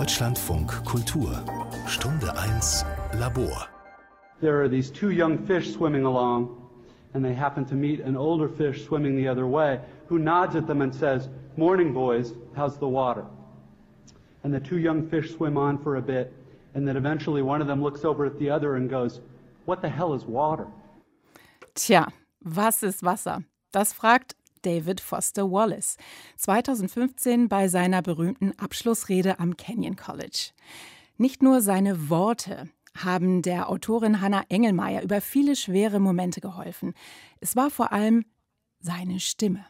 [0.00, 1.44] Deutschlandfunk Kultur
[1.86, 2.32] Stunde
[3.12, 3.68] 1 Labor
[4.40, 6.66] There are these two young fish swimming along
[7.12, 10.66] and they happen to meet an older fish swimming the other way who nods at
[10.66, 11.28] them and says,
[11.58, 13.26] "Morning boys, how's the water?"
[14.42, 16.32] And the two young fish swim on for a bit
[16.72, 19.20] and then eventually one of them looks over at the other and goes,
[19.66, 20.66] "What the hell is water?"
[21.74, 22.10] Tja,
[22.42, 23.44] was ist Wasser?
[23.70, 25.96] Das fragt David Foster Wallace
[26.36, 30.50] 2015 bei seiner berühmten Abschlussrede am Kenyon College.
[31.16, 36.94] Nicht nur seine Worte haben der Autorin Hannah Engelmeier über viele schwere Momente geholfen.
[37.40, 38.24] Es war vor allem
[38.80, 39.66] seine Stimme.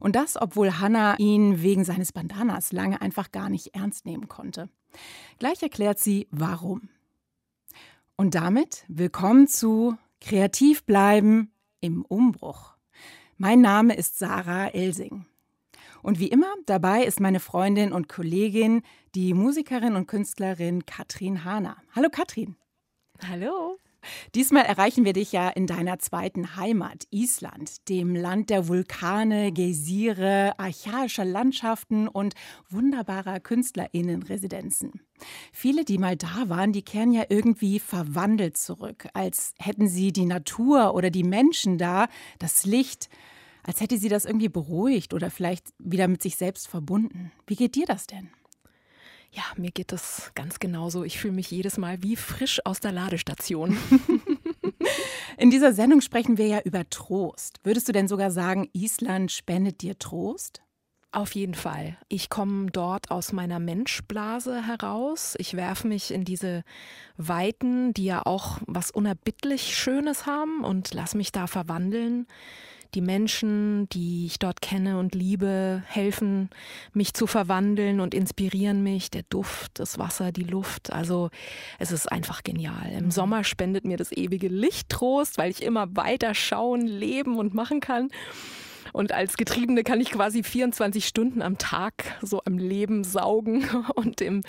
[0.00, 4.68] Und das, obwohl Hannah ihn wegen seines Bandanas lange einfach gar nicht ernst nehmen konnte.
[5.38, 6.88] Gleich erklärt sie, warum.
[8.16, 12.77] Und damit willkommen zu Kreativ bleiben im Umbruch.
[13.40, 15.24] Mein Name ist Sarah Elsing.
[16.02, 18.82] Und wie immer, dabei ist meine Freundin und Kollegin,
[19.14, 21.76] die Musikerin und Künstlerin Katrin Hahner.
[21.94, 22.56] Hallo Katrin.
[23.28, 23.78] Hallo.
[24.34, 30.54] Diesmal erreichen wir dich ja in deiner zweiten Heimat, Island, dem Land der Vulkane, Geysire,
[30.58, 32.34] archaischer Landschaften und
[32.68, 35.00] wunderbarer KünstlerInnenresidenzen.
[35.52, 40.26] Viele, die mal da waren, die kehren ja irgendwie verwandelt zurück, als hätten sie die
[40.26, 43.08] Natur oder die Menschen da, das Licht,
[43.62, 47.32] als hätte sie das irgendwie beruhigt oder vielleicht wieder mit sich selbst verbunden.
[47.46, 48.30] Wie geht dir das denn?
[49.30, 51.04] Ja, mir geht das ganz genauso.
[51.04, 53.76] Ich fühle mich jedes Mal wie frisch aus der Ladestation.
[55.36, 57.60] In dieser Sendung sprechen wir ja über Trost.
[57.62, 60.62] Würdest du denn sogar sagen, Island spendet dir Trost?
[61.10, 61.96] Auf jeden Fall.
[62.08, 65.36] Ich komme dort aus meiner Menschblase heraus.
[65.38, 66.64] Ich werfe mich in diese
[67.16, 72.26] Weiten, die ja auch was unerbittlich Schönes haben und lass mich da verwandeln.
[72.94, 76.50] Die Menschen, die ich dort kenne und liebe, helfen
[76.92, 79.10] mich zu verwandeln und inspirieren mich.
[79.10, 80.92] Der Duft, das Wasser, die Luft.
[80.92, 81.30] Also
[81.78, 82.90] es ist einfach genial.
[82.92, 87.54] Im Sommer spendet mir das ewige Licht Trost, weil ich immer weiter schauen, leben und
[87.54, 88.10] machen kann.
[88.92, 93.68] Und als Getriebene kann ich quasi 24 Stunden am Tag so am Leben saugen.
[93.94, 94.42] Und im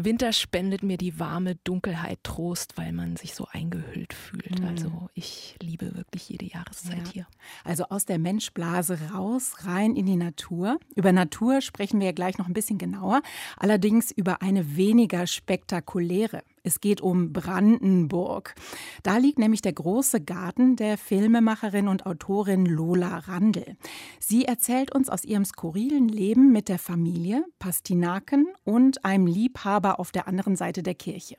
[0.00, 4.60] Winter spendet mir die warme Dunkelheit Trost, weil man sich so eingehüllt fühlt.
[4.60, 4.66] Mhm.
[4.68, 7.12] Also ich liebe wirklich jede Jahreszeit Ja.
[7.12, 7.26] hier.
[7.64, 10.78] Also aus der Menschblase raus, rein in die Natur.
[10.94, 13.22] Über Natur sprechen wir ja gleich noch ein bisschen genauer,
[13.56, 16.44] allerdings über eine weniger spektakuläre.
[16.64, 18.54] Es geht um Brandenburg.
[19.02, 23.76] Da liegt nämlich der große Garten der Filmemacherin und Autorin Lola Randl.
[24.20, 30.12] Sie erzählt uns aus ihrem skurrilen Leben mit der Familie, Pastinaken und einem Liebhaber auf
[30.12, 31.36] der anderen Seite der Kirche.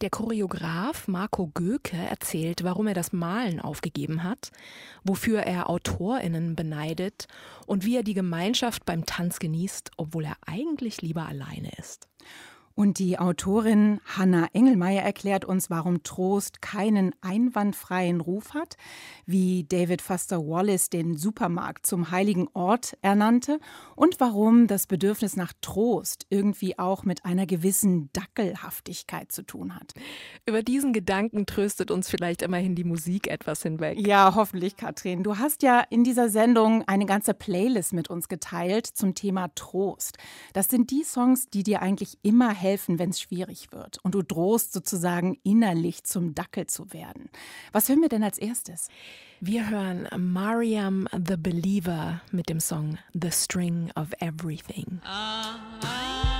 [0.00, 4.50] Der Choreograf Marco Göke erzählt, warum er das Malen aufgegeben hat,
[5.04, 7.26] wofür er AutorInnen beneidet
[7.66, 12.08] und wie er die Gemeinschaft beim Tanz genießt, obwohl er eigentlich lieber alleine ist.
[12.78, 18.76] Und die Autorin Hanna Engelmeier erklärt uns, warum Trost keinen einwandfreien Ruf hat,
[19.26, 23.58] wie David Foster Wallace den Supermarkt zum heiligen Ort ernannte
[23.96, 29.94] und warum das Bedürfnis nach Trost irgendwie auch mit einer gewissen Dackelhaftigkeit zu tun hat.
[30.46, 33.98] Über diesen Gedanken tröstet uns vielleicht immerhin die Musik etwas hinweg.
[34.06, 35.24] Ja, hoffentlich, Katrin.
[35.24, 40.16] Du hast ja in dieser Sendung eine ganze Playlist mit uns geteilt zum Thema Trost.
[40.52, 43.98] Das sind die Songs, die dir eigentlich immer helfen, wenn es schwierig wird.
[44.02, 47.30] Und du drohst sozusagen innerlich zum Dackel zu werden.
[47.72, 48.88] Was hören wir denn als erstes?
[49.40, 55.00] Wir hören Mariam the Believer mit dem Song The String of Everything.
[55.04, 56.37] Don't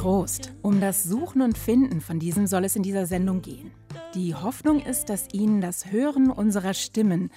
[0.00, 0.54] Trost.
[0.62, 3.70] Um das Suchen und Finden von diesem soll es in dieser Sendung gehen.
[4.14, 7.30] Die Hoffnung ist, dass Ihnen das Hören unserer Stimmen,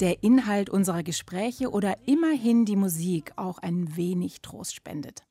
[0.00, 5.24] der Inhalt unserer Gespräche oder immerhin die Musik auch ein wenig Trost spendet.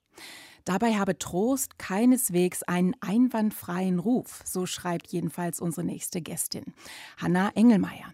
[0.64, 6.76] Dabei habe Trost keineswegs einen einwandfreien Ruf, so schreibt jedenfalls unsere nächste Gästin,
[7.18, 8.14] Hanna Engelmeier.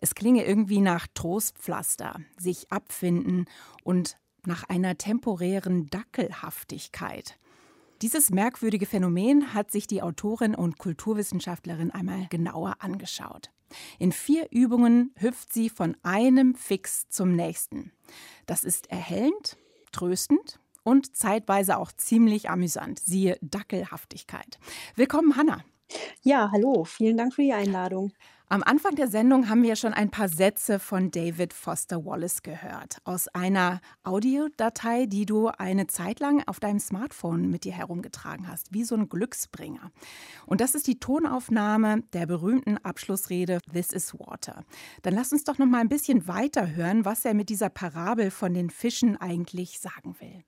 [0.00, 3.44] Es klinge irgendwie nach Trostpflaster, sich abfinden
[3.84, 7.38] und nach einer temporären Dackelhaftigkeit.
[8.02, 13.52] Dieses merkwürdige Phänomen hat sich die Autorin und Kulturwissenschaftlerin einmal genauer angeschaut.
[14.00, 17.92] In vier Übungen hüpft sie von einem Fix zum nächsten.
[18.46, 19.56] Das ist erhellend,
[19.92, 22.98] tröstend und zeitweise auch ziemlich amüsant.
[22.98, 24.58] Siehe Dackelhaftigkeit.
[24.96, 25.64] Willkommen, Hanna.
[26.22, 28.12] Ja, hallo, vielen Dank für die Einladung.
[28.52, 32.98] Am Anfang der Sendung haben wir schon ein paar Sätze von David Foster Wallace gehört.
[33.04, 38.74] Aus einer Audiodatei, die du eine Zeit lang auf deinem Smartphone mit dir herumgetragen hast,
[38.74, 39.90] wie so ein Glücksbringer.
[40.44, 44.64] Und das ist die Tonaufnahme der berühmten Abschlussrede This is Water.
[45.00, 48.30] Dann lass uns doch noch mal ein bisschen weiter hören, was er mit dieser Parabel
[48.30, 50.44] von den Fischen eigentlich sagen will.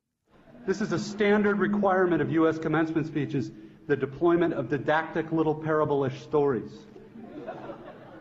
[0.67, 2.61] This is a standard requirement of U.S.
[2.61, 3.51] commencement speeches
[3.89, 6.87] the deployment of didactic little parable-ish stories.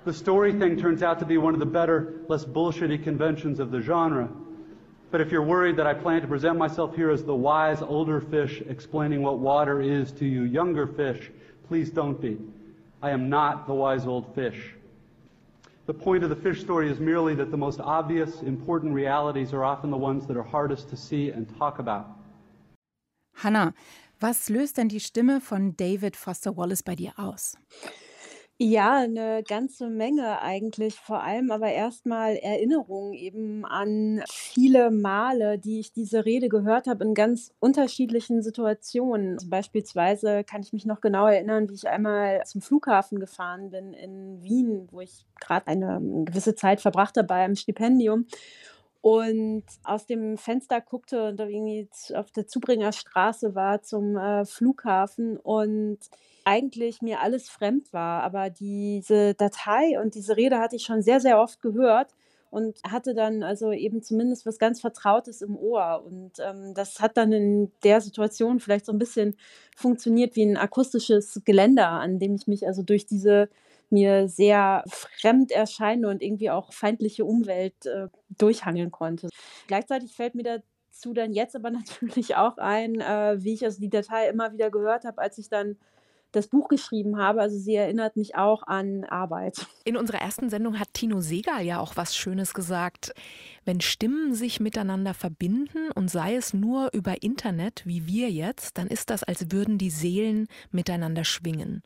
[0.05, 3.71] The story thing turns out to be one of the better, less bullshitty conventions of
[3.71, 4.29] the genre.
[5.11, 8.19] But if you're worried that I plan to present myself here as the wise older
[8.19, 11.31] fish explaining what water is to you younger fish,
[11.67, 12.37] please don't be.
[13.01, 14.75] I am not the wise old fish.
[15.85, 19.63] The point of the fish story is merely that the most obvious, important realities are
[19.63, 22.07] often the ones that are hardest to see and talk about.
[23.35, 23.73] Hannah,
[24.19, 27.55] was löst denn die Stimme von David Foster Wallace bei dir aus?
[28.65, 35.81] Ja, eine ganze Menge eigentlich, vor allem aber erstmal Erinnerungen eben an viele Male, die
[35.81, 39.33] ich diese Rede gehört habe in ganz unterschiedlichen Situationen.
[39.33, 43.91] Also beispielsweise kann ich mich noch genau erinnern, wie ich einmal zum Flughafen gefahren bin
[43.91, 48.27] in Wien, wo ich gerade eine gewisse Zeit verbracht habe bei einem Stipendium
[49.01, 55.99] und aus dem Fenster guckte und irgendwie auf der Zubringerstraße war zum äh, Flughafen und
[56.45, 58.23] eigentlich mir alles fremd war.
[58.23, 62.13] Aber diese Datei und diese Rede hatte ich schon sehr, sehr oft gehört
[62.53, 66.03] und hatte dann also eben zumindest was ganz Vertrautes im Ohr.
[66.05, 69.35] Und ähm, das hat dann in der Situation vielleicht so ein bisschen
[69.75, 73.49] funktioniert wie ein akustisches Geländer, an dem ich mich also durch diese
[73.89, 78.07] mir sehr fremd erscheinende und irgendwie auch feindliche Umwelt äh,
[78.37, 79.29] durchhangeln konnte.
[79.67, 83.89] Gleichzeitig fällt mir dazu dann jetzt aber natürlich auch ein, äh, wie ich also die
[83.89, 85.77] Datei immer wieder gehört habe, als ich dann
[86.35, 87.41] das Buch geschrieben habe.
[87.41, 89.65] Also sie erinnert mich auch an Arbeit.
[89.85, 93.13] In unserer ersten Sendung hat Tino Segal ja auch was Schönes gesagt.
[93.65, 98.87] Wenn Stimmen sich miteinander verbinden und sei es nur über Internet, wie wir jetzt, dann
[98.87, 101.83] ist das, als würden die Seelen miteinander schwingen.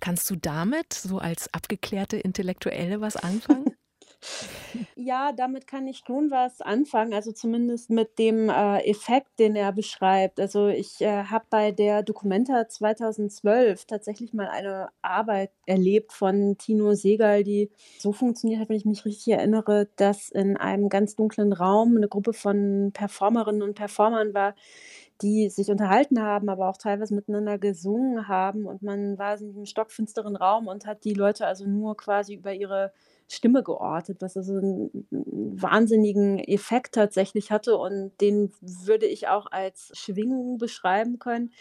[0.00, 3.69] Kannst du damit, so als abgeklärte Intellektuelle, was anfangen?
[4.96, 9.72] Ja, damit kann ich schon was anfangen, also zumindest mit dem äh, Effekt, den er
[9.72, 10.38] beschreibt.
[10.38, 16.94] Also ich äh, habe bei der Documenta 2012 tatsächlich mal eine Arbeit erlebt von Tino
[16.94, 21.52] Segal, die so funktioniert hat, wenn ich mich richtig erinnere, dass in einem ganz dunklen
[21.52, 24.54] Raum eine Gruppe von Performerinnen und Performern war,
[25.22, 29.66] die sich unterhalten haben, aber auch teilweise miteinander gesungen haben und man war in einem
[29.66, 32.92] stockfinsteren Raum und hat die Leute also nur quasi über ihre
[33.30, 39.92] Stimme geortet, was also einen wahnsinnigen Effekt tatsächlich hatte und den würde ich auch als
[39.94, 41.52] Schwingung beschreiben können.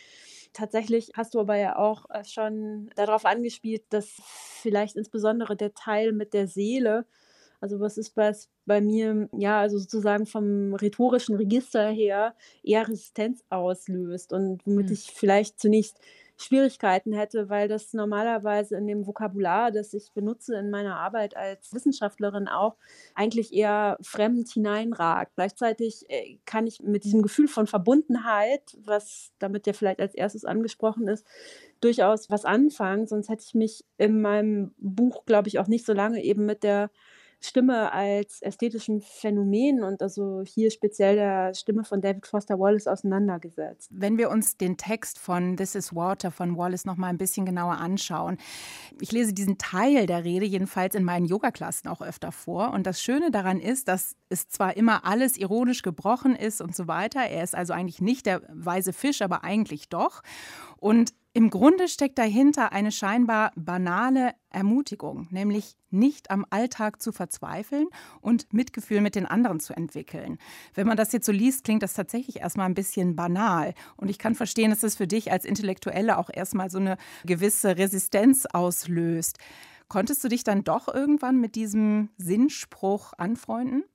[0.53, 4.09] Tatsächlich hast du aber ja auch äh, schon darauf angespielt, dass
[4.61, 7.05] vielleicht insbesondere der Teil mit der Seele,
[7.61, 13.43] also was ist was bei mir, ja, also sozusagen vom rhetorischen Register her eher Resistenz
[13.49, 14.91] auslöst und womit Hm.
[14.91, 15.99] ich vielleicht zunächst
[16.41, 21.73] Schwierigkeiten hätte, weil das normalerweise in dem Vokabular, das ich benutze in meiner Arbeit als
[21.73, 22.77] Wissenschaftlerin auch,
[23.13, 25.33] eigentlich eher fremd hineinragt.
[25.35, 30.45] Gleichzeitig äh, kann ich mit diesem Gefühl von Verbundenheit, was damit ja vielleicht als erstes
[30.45, 31.27] angesprochen ist,
[31.81, 33.05] durchaus was anfangen.
[33.05, 36.63] Sonst hätte ich mich in meinem Buch, glaube ich, auch nicht so lange eben mit
[36.63, 36.89] der
[37.41, 43.89] Stimme als ästhetischen Phänomen und also hier speziell der Stimme von David Foster Wallace auseinandergesetzt.
[43.91, 47.45] Wenn wir uns den Text von This is Water von Wallace noch mal ein bisschen
[47.45, 48.37] genauer anschauen.
[48.99, 52.73] Ich lese diesen Teil der Rede jedenfalls in meinen Yogaklassen auch öfter vor.
[52.73, 56.87] Und das Schöne daran ist, dass es zwar immer alles ironisch gebrochen ist und so
[56.87, 57.21] weiter.
[57.21, 60.21] Er ist also eigentlich nicht der weise Fisch, aber eigentlich doch.
[60.77, 67.87] Und im Grunde steckt dahinter eine scheinbar banale Ermutigung, nämlich nicht am Alltag zu verzweifeln
[68.19, 70.37] und Mitgefühl mit den anderen zu entwickeln.
[70.73, 73.73] Wenn man das jetzt so liest, klingt das tatsächlich erstmal ein bisschen banal.
[73.95, 77.77] Und ich kann verstehen, dass es für dich als Intellektuelle auch erstmal so eine gewisse
[77.77, 79.37] Resistenz auslöst.
[79.87, 83.85] Konntest du dich dann doch irgendwann mit diesem Sinnspruch anfreunden?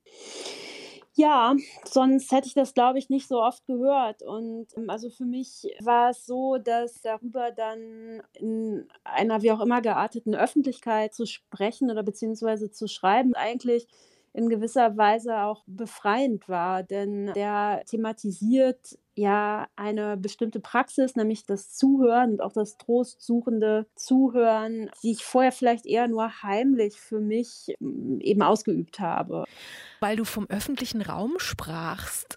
[1.17, 1.55] Ja,
[1.85, 4.21] sonst hätte ich das, glaube ich, nicht so oft gehört.
[4.21, 9.61] Und ähm, also für mich war es so, dass darüber dann in einer wie auch
[9.61, 13.87] immer gearteten Öffentlichkeit zu sprechen oder beziehungsweise zu schreiben eigentlich
[14.33, 21.73] in gewisser Weise auch befreiend war, denn der thematisiert ja eine bestimmte Praxis, nämlich das
[21.73, 27.75] Zuhören und auch das trostsuchende Zuhören, die ich vorher vielleicht eher nur heimlich für mich
[27.79, 29.45] mm, eben ausgeübt habe.
[29.99, 32.35] Weil du vom öffentlichen Raum sprachst.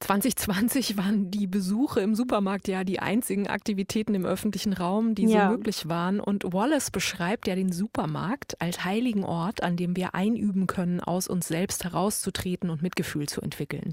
[0.00, 5.46] 2020 waren die Besuche im Supermarkt ja die einzigen Aktivitäten im öffentlichen Raum, die Ja.
[5.46, 6.20] so möglich waren.
[6.20, 11.28] Und Wallace beschreibt ja den Supermarkt als heiligen Ort, an dem wir einüben können, aus
[11.28, 13.92] uns selbst herauszutreten und Mitgefühl zu entwickeln.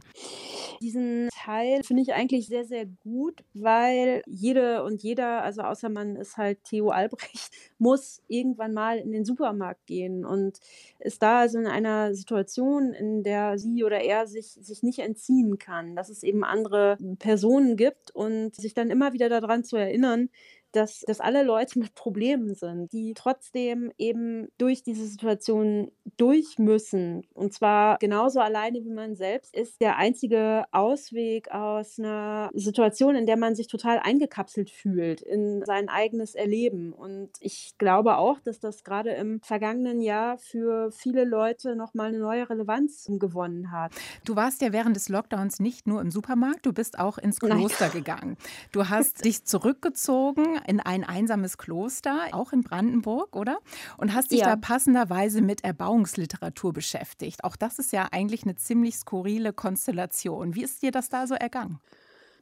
[0.81, 6.15] Diesen Teil finde ich eigentlich sehr, sehr gut, weil jede und jeder, also außer man
[6.15, 10.59] ist halt Theo Albrecht, muss irgendwann mal in den Supermarkt gehen und
[10.99, 15.57] ist da also in einer Situation, in der sie oder er sich, sich nicht entziehen
[15.57, 20.29] kann, dass es eben andere Personen gibt und sich dann immer wieder daran zu erinnern,
[20.77, 27.25] dass, dass alle Leute mit Problemen sind, die trotzdem eben durch diese Situation durch müssen.
[27.33, 33.25] Und zwar genauso alleine wie man selbst ist der einzige Ausweg aus einer Situation, in
[33.25, 36.93] der man sich total eingekapselt fühlt in sein eigenes Erleben.
[36.93, 42.19] Und ich glaube auch, dass das gerade im vergangenen Jahr für viele Leute nochmal eine
[42.19, 43.93] neue Relevanz gewonnen hat.
[44.25, 47.57] Du warst ja während des Lockdowns nicht nur im Supermarkt, du bist auch ins Nein.
[47.57, 48.37] Kloster gegangen.
[48.71, 53.57] Du hast dich zurückgezogen in ein einsames Kloster, auch in Brandenburg, oder?
[53.97, 54.45] Und hast dich Ja.
[54.45, 57.43] da passenderweise mit Erbauungsliteratur beschäftigt.
[57.43, 60.55] Auch das ist ja eigentlich eine ziemlich skurrile Konstellation.
[60.55, 61.79] Wie ist dir das da so ergangen?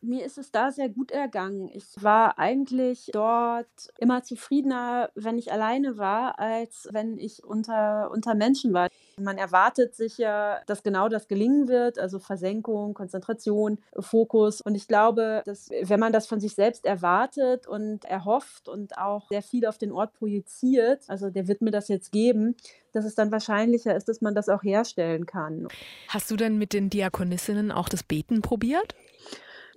[0.05, 1.67] Mir ist es da sehr gut ergangen.
[1.73, 3.65] Ich war eigentlich dort
[3.97, 8.87] immer zufriedener, wenn ich alleine war, als wenn ich unter, unter Menschen war.
[9.17, 14.61] Man erwartet sich ja, dass genau das gelingen wird, also Versenkung, Konzentration, Fokus.
[14.61, 19.27] Und ich glaube, dass wenn man das von sich selbst erwartet und erhofft und auch
[19.29, 22.55] sehr viel auf den Ort projiziert, also der wird mir das jetzt geben,
[22.91, 25.67] dass es dann wahrscheinlicher ist, dass man das auch herstellen kann.
[26.09, 28.95] Hast du denn mit den Diakonissinnen auch das Beten probiert?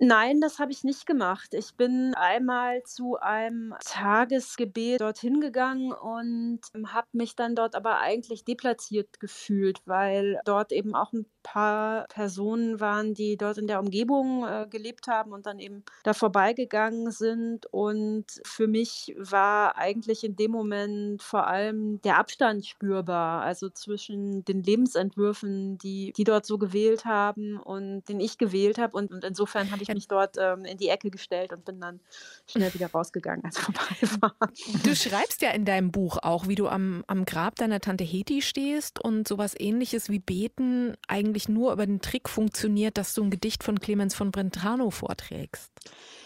[0.01, 1.53] Nein, das habe ich nicht gemacht.
[1.53, 8.45] Ich bin einmal zu einem Tagesgebet dorthin gegangen und habe mich dann dort aber eigentlich
[8.45, 14.45] deplatziert gefühlt, weil dort eben auch ein paar Personen waren, die dort in der Umgebung
[14.45, 17.65] äh, gelebt haben und dann eben da vorbeigegangen sind.
[17.67, 24.43] Und für mich war eigentlich in dem Moment vor allem der Abstand spürbar, also zwischen
[24.45, 28.95] den Lebensentwürfen, die die dort so gewählt haben und den ich gewählt habe.
[28.97, 31.99] Und, und insofern habe ich mich dort ähm, in die Ecke gestellt und bin dann
[32.47, 34.35] schnell wieder rausgegangen, als vorbei war.
[34.83, 38.41] Du schreibst ja in deinem Buch auch, wie du am, am Grab deiner Tante Heti
[38.41, 43.29] stehst und sowas ähnliches wie Beten eigentlich nur über den Trick funktioniert, dass du ein
[43.31, 45.71] Gedicht von Clemens von Brentano vorträgst.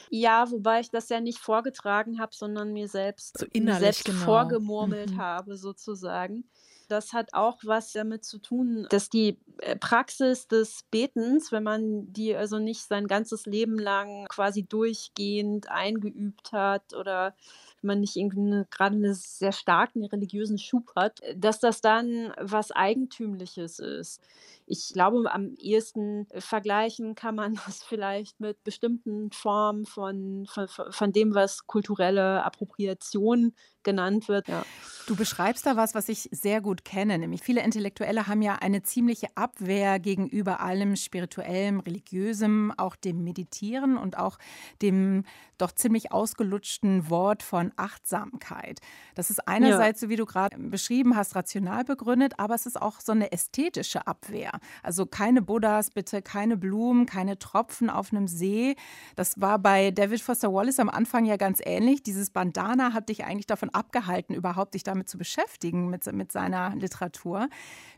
[0.09, 4.19] Ja, wobei ich das ja nicht vorgetragen habe, sondern mir selbst, So mir selbst genau.
[4.23, 5.17] vorgemurmelt Mhm.
[5.17, 6.49] habe, sozusagen.
[6.89, 12.11] Das hat auch was damit zu tun, dass die äh, Praxis des Betens, wenn man
[12.13, 17.35] die also nicht sein ganzes Leben lang quasi durchgehend eingeübt hat oder
[17.83, 21.81] wenn man nicht irgendwie eine, gerade einen sehr starken religiösen Schub hat, äh, dass das
[21.81, 24.21] dann was Eigentümliches ist.
[24.65, 30.67] Ich glaube, am ehesten äh, vergleichen kann man das vielleicht mit bestimmten Formen von, von,
[30.67, 34.47] von dem, was kulturelle Appropriation genannt wird.
[34.47, 34.63] Ja.
[35.05, 38.83] Du beschreibst da was, was ich sehr gut kenne, nämlich viele Intellektuelle haben ja eine
[38.83, 44.37] ziemliche Abwehr gegenüber allem spirituellem, religiösem, auch dem Meditieren und auch
[44.81, 45.25] dem
[45.57, 48.79] doch ziemlich ausgelutschten Wort von Achtsamkeit.
[49.15, 52.99] Das ist einerseits, so wie du gerade beschrieben hast, rational begründet, aber es ist auch
[52.99, 54.51] so eine ästhetische Abwehr.
[54.81, 58.75] Also keine Buddhas, bitte keine Blumen, keine Tropfen auf einem See.
[59.15, 62.03] Das war bei David Foster Wallace am Anfang ja ganz ähnlich.
[62.03, 66.75] Dieses Bandana hat dich eigentlich davon abgehalten, überhaupt dich damit zu beschäftigen, mit, mit seiner
[66.75, 67.49] Literatur.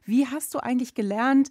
[0.04, 1.50] Wie hast du eigentlich gelernt,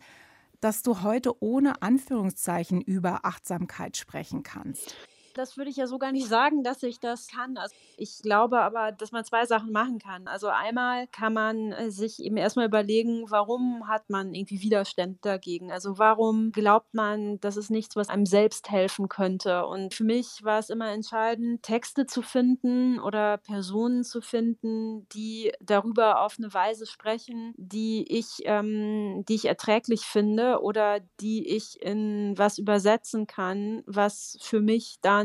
[0.60, 4.96] dass du heute ohne Anführungszeichen über Achtsamkeit sprechen kannst?
[5.34, 7.56] Das würde ich ja so gar nicht sagen, dass ich das kann.
[7.56, 10.28] Also ich glaube aber, dass man zwei Sachen machen kann.
[10.28, 15.72] Also einmal kann man äh, sich eben erstmal überlegen, warum hat man irgendwie Widerstände dagegen?
[15.72, 19.66] Also warum glaubt man, das ist nichts, was einem selbst helfen könnte?
[19.66, 25.52] Und für mich war es immer entscheidend, Texte zu finden oder Personen zu finden, die
[25.60, 31.82] darüber auf eine Weise sprechen, die ich, ähm, die ich erträglich finde oder die ich
[31.82, 35.23] in was übersetzen kann, was für mich dann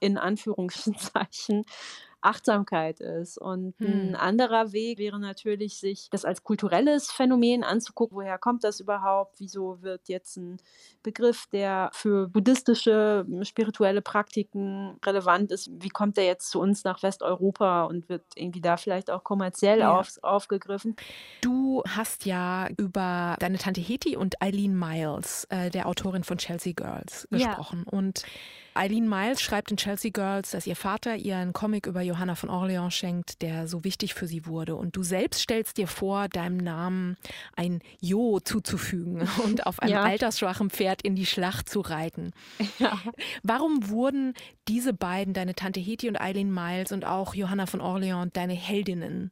[0.00, 1.64] in Anführungszeichen
[2.22, 3.38] Achtsamkeit ist.
[3.38, 4.14] Und ein Hm.
[4.14, 8.16] anderer Weg wäre natürlich, sich das als kulturelles Phänomen anzugucken.
[8.18, 9.36] Woher kommt das überhaupt?
[9.40, 10.58] Wieso wird jetzt ein
[11.02, 16.84] Begriff, der für buddhistische m, spirituelle Praktiken relevant ist, wie kommt der jetzt zu uns
[16.84, 19.98] nach Westeuropa und wird irgendwie da vielleicht auch kommerziell Ja.
[19.98, 20.96] auf, aufgegriffen?
[21.42, 26.74] Du hast ja über deine Tante Heti und Eileen Miles, äh, der Autorin von Chelsea
[26.74, 27.62] Girls, Ja.
[27.62, 27.84] gesprochen.
[27.84, 28.26] Und
[28.74, 32.48] Eileen Miles schreibt in Chelsea Girls, dass ihr Vater ihr einen Comic über Johanna von
[32.50, 34.76] Orleans schenkt, der so wichtig für sie wurde.
[34.76, 37.16] Und du selbst stellst dir vor, deinem Namen
[37.56, 40.02] ein Jo zuzufügen und auf einem Ja.
[40.02, 42.32] altersschwachen Pferd in die Schlacht zu reiten.
[42.78, 42.98] Ja.
[43.42, 44.34] Warum wurden
[44.68, 49.30] diese beiden, deine Tante Heti und Eileen Miles und auch Johanna von Orleans, deine Heldinnen?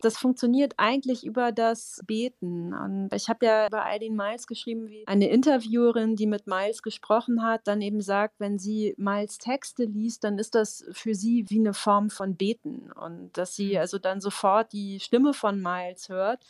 [0.00, 2.74] Das funktioniert eigentlich über das Beten.
[2.74, 7.42] Und ich habe ja über Eileen Miles geschrieben, wie eine Interviewerin, die mit Miles gesprochen
[7.42, 11.60] hat, dann eben sagt, wenn sie Miles Texte liest, dann ist das für sie wie
[11.60, 12.92] eine Form von Beten.
[12.92, 16.44] Und dass sie also dann sofort die Stimme von Miles hört.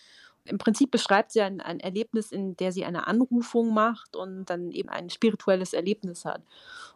[0.46, 4.70] Im Prinzip beschreibt sie ein, ein Erlebnis, in der sie eine Anrufung macht und dann
[4.70, 6.42] eben ein spirituelles Erlebnis hat.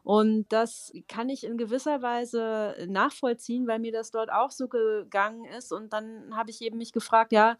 [0.02, 5.44] Und das kann ich in gewisser Weise nachvollziehen, weil mir das dort auch so gegangen
[5.44, 5.72] ist.
[5.72, 7.58] Und dann habe ich eben mich gefragt, ja,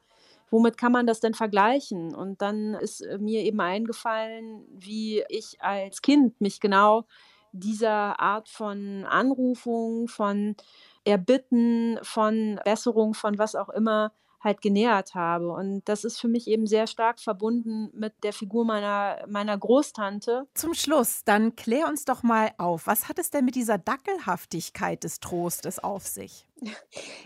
[0.51, 2.15] womit kann man das denn vergleichen?
[2.15, 7.05] Und dann ist äh, mir eben eingefallen, wie ich als Kind mich genau
[7.53, 10.57] dieser Art von Anrufung, von
[11.05, 15.51] Erbitten, von Besserung, von was auch immer halt genähert habe.
[15.53, 20.47] Und das ist für mich eben sehr stark verbunden mit der Figur meiner, meiner Großtante.
[20.55, 22.87] Zum Schluss, dann klär uns doch mal auf.
[22.87, 26.47] Was hat es denn mit dieser Dackelhaftigkeit des Trostes auf sich?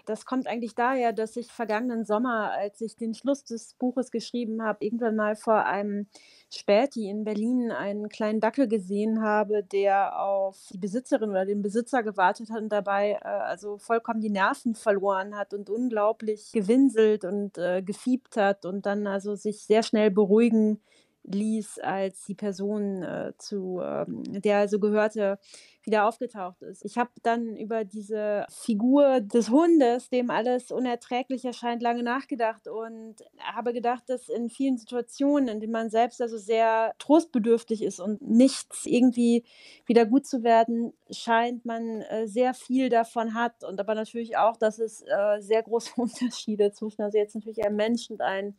[0.06, 4.62] Das kommt eigentlich daher, dass ich vergangenen Sommer, als ich den Schluss des Buches geschrieben
[4.62, 6.08] habe, irgendwann mal vor einem
[6.50, 12.02] Späti in Berlin einen kleinen Dackel gesehen habe, der auf die Besitzerin oder den Besitzer
[12.02, 17.58] gewartet hat und dabei äh, also vollkommen die Nerven verloren hat und unglaublich gewinselt und
[17.58, 20.80] äh, gefiebt hat und dann also sich sehr schnell beruhigen
[21.24, 25.38] ließ, als die Person, äh, zu ähm, der also gehörte,
[25.86, 26.84] wieder aufgetaucht ist.
[26.84, 33.16] Ich habe dann über diese Figur des Hundes, dem alles unerträglich erscheint, lange nachgedacht und
[33.38, 38.22] habe gedacht, dass in vielen Situationen, in denen man selbst also sehr trostbedürftig ist und
[38.22, 39.44] nichts irgendwie
[39.86, 44.56] wieder gut zu werden scheint, man äh, sehr viel davon hat und aber natürlich auch,
[44.56, 48.54] dass es äh, sehr große Unterschiede zwischen also jetzt natürlich einem Mensch und einem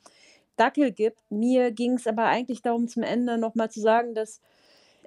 [0.55, 1.19] Dackel gibt.
[1.29, 4.41] Mir ging es aber eigentlich darum, zum Ende nochmal zu sagen, dass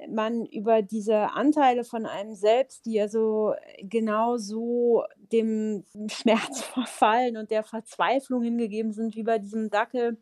[0.09, 7.37] man über diese Anteile von einem selbst, die ja so genau so dem Schmerz verfallen
[7.37, 10.19] und der Verzweiflung hingegeben sind, wie bei diesem Dackel,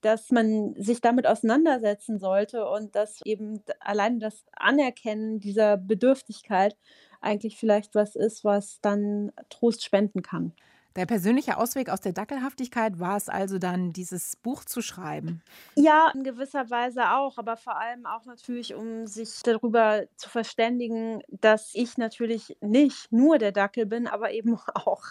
[0.00, 6.76] dass man sich damit auseinandersetzen sollte und dass eben allein das Anerkennen dieser Bedürftigkeit
[7.20, 10.54] eigentlich vielleicht was ist, was dann Trost spenden kann.
[10.96, 15.42] Der persönliche Ausweg aus der Dackelhaftigkeit war es also dann, dieses Buch zu schreiben.
[15.76, 21.22] Ja, in gewisser Weise auch, aber vor allem auch natürlich, um sich darüber zu verständigen,
[21.28, 25.04] dass ich natürlich nicht nur der Dackel bin, aber eben auch.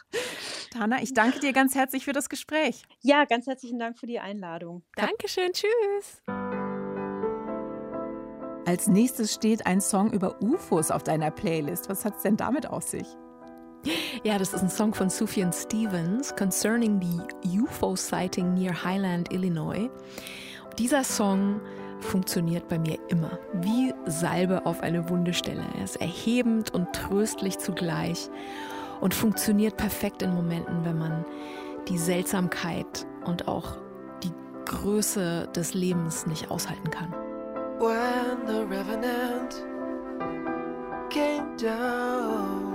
[0.72, 2.84] Tana, ich danke dir ganz herzlich für das Gespräch.
[3.02, 4.84] Ja, ganz herzlichen Dank für die Einladung.
[4.96, 6.22] Dankeschön, tschüss.
[8.66, 11.90] Als nächstes steht ein Song über UFOs auf deiner Playlist.
[11.90, 13.08] Was hat es denn damit auf sich?
[14.24, 19.90] Ja, das ist ein Song von Sufjan Stevens concerning the UFO sighting near Highland, Illinois.
[20.78, 21.62] Dieser Song
[22.02, 25.64] funktioniert bei mir immer wie Salbe auf eine wunde Stelle.
[25.78, 28.30] Er ist erhebend und tröstlich zugleich
[29.02, 31.26] und funktioniert perfekt in Momenten, wenn man
[31.88, 33.78] die Seltsamkeit und auch
[34.24, 34.34] die
[34.66, 37.14] Größe des Lebens nicht aushalten kann.
[37.80, 39.54] when the revenant
[41.10, 42.69] came down.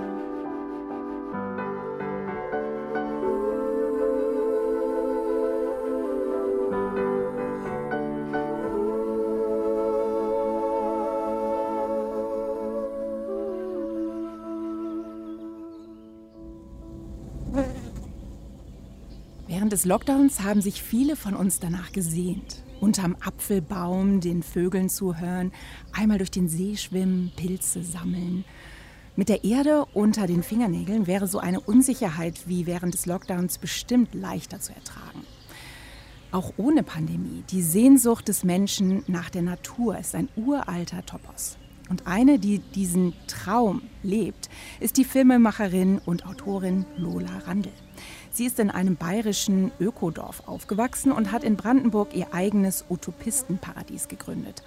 [19.65, 22.61] Während des Lockdowns haben sich viele von uns danach gesehnt.
[22.81, 25.51] Unterm Apfelbaum den Vögeln zuhören,
[25.91, 28.45] einmal durch den See schwimmen, Pilze sammeln.
[29.15, 34.13] Mit der Erde unter den Fingernägeln wäre so eine Unsicherheit wie während des Lockdowns bestimmt
[34.13, 35.25] leichter zu ertragen.
[36.31, 37.43] Auch ohne Pandemie.
[37.49, 41.57] Die Sehnsucht des Menschen nach der Natur ist ein uralter Topos.
[41.89, 44.47] Und eine, die diesen Traum lebt,
[44.79, 47.71] ist die Filmemacherin und Autorin Lola Randl.
[48.35, 54.61] Sie ist in einem bayerischen Ökodorf aufgewachsen und hat in Brandenburg ihr eigenes Utopistenparadies gegründet.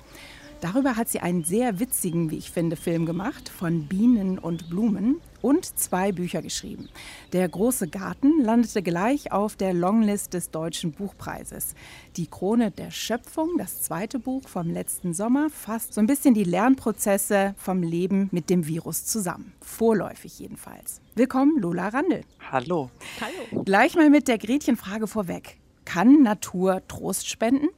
[0.62, 5.20] Darüber hat sie einen sehr witzigen, wie ich finde, Film gemacht von Bienen und Blumen
[5.42, 6.88] und zwei Bücher geschrieben.
[7.32, 11.74] Der große Garten landete gleich auf der Longlist des Deutschen Buchpreises.
[12.16, 16.44] Die Krone der Schöpfung, das zweite Buch vom letzten Sommer, fasst so ein bisschen die
[16.44, 19.52] Lernprozesse vom Leben mit dem Virus zusammen.
[19.60, 21.00] Vorläufig jedenfalls.
[21.14, 22.22] Willkommen, Lola Randl.
[22.50, 22.90] Hallo.
[23.20, 23.64] Hallo.
[23.64, 25.58] Gleich mal mit der Gretchenfrage vorweg.
[25.84, 27.68] Kann Natur Trost spenden?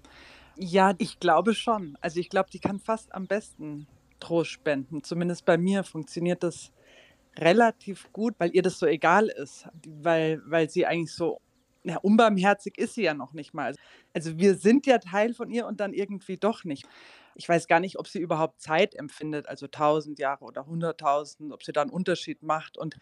[0.57, 1.97] Ja, ich glaube schon.
[2.01, 3.87] Also ich glaube, die kann fast am besten
[4.19, 5.03] Trost spenden.
[5.03, 6.71] Zumindest bei mir funktioniert das
[7.41, 9.69] relativ gut, weil ihr das so egal ist.
[9.87, 11.41] Weil, weil sie eigentlich so,
[11.83, 13.75] ja, unbarmherzig ist sie ja noch nicht mal.
[14.13, 16.87] Also wir sind ja Teil von ihr und dann irgendwie doch nicht.
[17.35, 21.63] Ich weiß gar nicht, ob sie überhaupt Zeit empfindet, also 1000 Jahre oder 100.000, ob
[21.63, 22.77] sie da einen Unterschied macht.
[22.77, 22.97] Und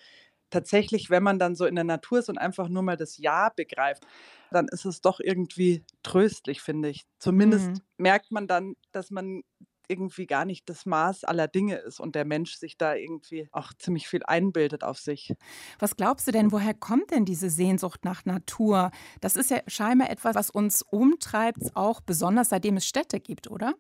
[0.51, 3.51] tatsächlich, wenn man dann so in der Natur ist und einfach nur mal das Ja
[3.55, 4.07] begreift,
[4.51, 7.03] dann ist es doch irgendwie tröstlich, finde ich.
[7.19, 7.83] Zumindest Mhm.
[7.99, 9.43] merkt man dann, dass man
[9.89, 13.73] irgendwie gar nicht das Maß aller Dinge ist und der Mensch sich da irgendwie auch
[13.75, 15.35] ziemlich viel einbildet auf sich.
[15.79, 18.91] Was glaubst du denn, woher kommt denn diese Sehnsucht nach Natur?
[19.21, 23.75] Das ist ja scheinbar etwas, was uns umtreibt, auch besonders seitdem es Städte gibt, oder?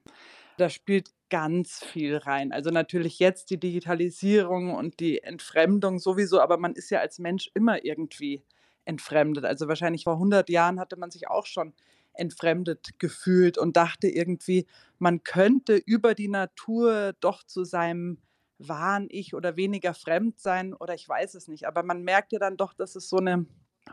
[0.56, 2.52] Da spielt ganz viel rein.
[2.52, 7.50] Also natürlich jetzt die Digitalisierung und die Entfremdung sowieso, aber man ist ja als Mensch
[7.54, 8.42] immer irgendwie
[8.84, 9.44] entfremdet.
[9.44, 11.74] Also wahrscheinlich vor 100 Jahren hatte man sich auch schon
[12.18, 14.66] entfremdet gefühlt und dachte irgendwie,
[14.98, 18.18] man könnte über die Natur doch zu seinem
[18.58, 21.66] wahren Ich oder weniger fremd sein oder ich weiß es nicht.
[21.66, 23.46] Aber man merkt ja dann doch, dass es so eine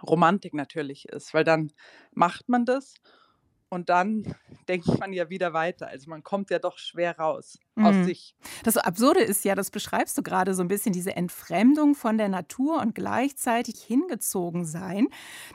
[0.03, 1.71] Romantik natürlich ist, weil dann
[2.13, 2.95] macht man das
[3.75, 4.23] und dann
[4.67, 5.87] denkt man ja wieder weiter.
[5.87, 8.05] Also man kommt ja doch schwer raus aus Mhm.
[8.05, 8.35] sich.
[8.63, 12.29] Das Absurde ist ja, das beschreibst du gerade so ein bisschen, diese Entfremdung von der
[12.29, 15.07] Natur und gleichzeitig hingezogen sein.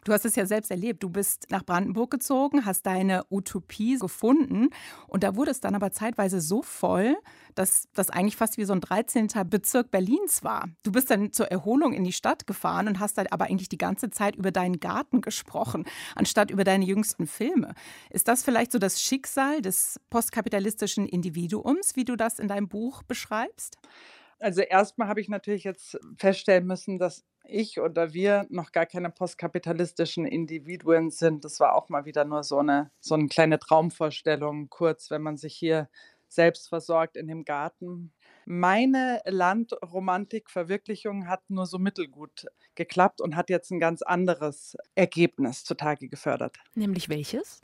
[0.04, 1.02] Du hast es ja selbst erlebt.
[1.02, 4.68] Du bist nach Brandenburg gezogen, hast deine Utopie gefunden
[5.08, 7.16] und da wurde es dann aber zeitweise so voll,
[7.60, 9.28] dass das eigentlich fast wie so ein 13.
[9.44, 10.70] Bezirk Berlins war.
[10.82, 13.76] Du bist dann zur Erholung in die Stadt gefahren und hast dann aber eigentlich die
[13.76, 17.74] ganze Zeit über deinen Garten gesprochen, anstatt über deine jüngsten Filme.
[18.08, 23.02] Ist das vielleicht so das Schicksal des postkapitalistischen Individuums, wie du das in deinem Buch
[23.02, 23.76] beschreibst?
[24.38, 29.10] Also erstmal habe ich natürlich jetzt feststellen müssen, dass ich oder wir noch gar keine
[29.10, 31.44] postkapitalistischen Individuen sind.
[31.44, 35.36] Das war auch mal wieder nur so eine, so eine kleine Traumvorstellung, kurz, wenn man
[35.36, 35.90] sich hier
[36.32, 38.12] selbst versorgt in dem Garten.
[38.46, 46.08] Meine Landromantik-Verwirklichung hat nur so mittelgut geklappt und hat jetzt ein ganz anderes Ergebnis zutage
[46.08, 46.56] gefördert.
[46.74, 47.60] Nämlich welches?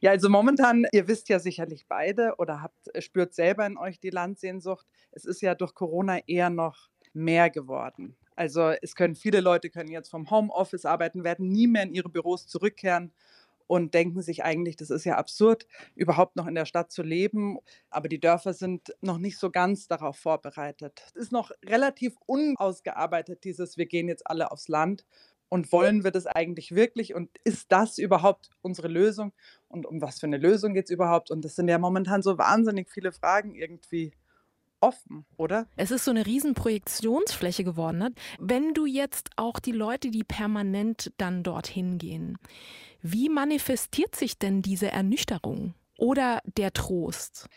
[0.00, 4.10] Ja, also momentan, ihr wisst ja sicherlich beide oder habt, spürt selber in euch die
[4.10, 4.86] Landsehnsucht.
[5.10, 8.16] Es ist ja durch Corona eher noch mehr geworden.
[8.36, 12.08] Also es können viele Leute können jetzt vom Homeoffice arbeiten, werden nie mehr in ihre
[12.08, 13.12] Büros zurückkehren
[13.66, 17.58] und denken sich eigentlich, das ist ja absurd, überhaupt noch in der Stadt zu leben.
[17.90, 21.02] Aber die Dörfer sind noch nicht so ganz darauf vorbereitet.
[21.06, 25.04] Es ist noch relativ unausgearbeitet, dieses, wir gehen jetzt alle aufs Land.
[25.50, 27.14] Und wollen wir das eigentlich wirklich?
[27.14, 29.32] Und ist das überhaupt unsere Lösung?
[29.68, 31.30] Und um was für eine Lösung geht es überhaupt?
[31.30, 34.12] Und das sind ja momentan so wahnsinnig viele Fragen irgendwie
[34.84, 35.66] offen, oder?
[35.76, 37.98] Es ist so eine riesen Projektionsfläche geworden.
[37.98, 38.12] Ne?
[38.38, 42.36] Wenn du jetzt auch die Leute, die permanent dann dorthin gehen,
[43.00, 47.48] wie manifestiert sich denn diese Ernüchterung oder der Trost?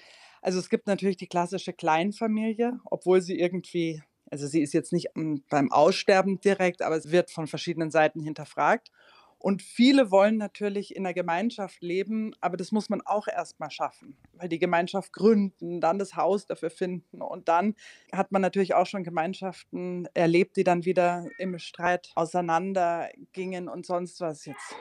[0.42, 5.10] Also es gibt natürlich die klassische Kleinfamilie, obwohl sie irgendwie, also sie ist jetzt nicht
[5.16, 8.92] mm, beim Aussterben direkt, aber es wird von verschiedenen Seiten hinterfragt.
[9.40, 14.18] Und viele wollen natürlich in der Gemeinschaft leben, aber das muss man auch erstmal schaffen,
[14.34, 17.76] weil die Gemeinschaft gründen, dann das Haus dafür finden und dann
[18.12, 24.22] hat man natürlich auch schon Gemeinschaften erlebt, die dann wieder im Streit auseinandergingen und sonst
[24.22, 24.76] was jetzt.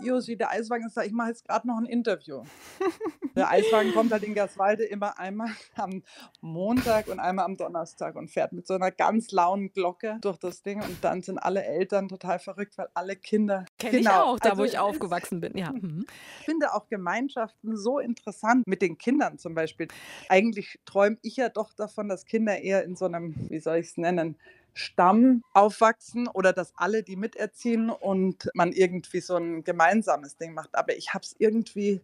[0.00, 2.42] Josi, der Eiswagen ist da, ich mache jetzt gerade noch ein Interview.
[3.36, 6.04] Der Eiswagen kommt halt in Gerswalde immer einmal am
[6.40, 10.62] Montag und einmal am Donnerstag und fährt mit so einer ganz lauen Glocke durch das
[10.62, 13.64] Ding und dann sind alle Eltern total verrückt, weil alle Kinder.
[13.76, 15.56] Kenne ich Genau, auch, da wo also ich es- aufgewachsen bin.
[15.58, 15.72] Ja.
[15.84, 16.06] Mhm.
[16.38, 19.88] Ich finde auch Gemeinschaften so interessant mit den Kindern zum Beispiel.
[20.28, 23.88] Eigentlich träume ich ja doch davon, dass Kinder eher in so einem, wie soll ich
[23.88, 24.36] es nennen,
[24.74, 30.74] Stamm aufwachsen oder dass alle die miterziehen und man irgendwie so ein gemeinsames Ding macht.
[30.74, 32.00] Aber ich habe es irgendwie,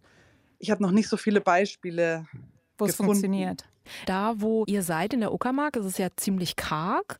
[0.58, 2.26] ich habe noch nicht so viele Beispiele.
[2.78, 3.64] Wo es funktioniert.
[4.06, 7.18] Da, wo ihr seid in der Uckermark, ist es ja ziemlich karg.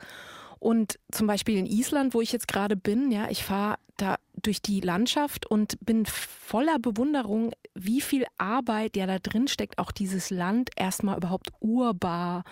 [0.61, 4.63] Und zum Beispiel in Island, wo ich jetzt gerade bin, ja, ich fahre da durch
[4.63, 10.31] die Landschaft und bin voller Bewunderung, wie viel Arbeit ja da drin steckt, auch dieses
[10.31, 12.45] Land erstmal überhaupt urbar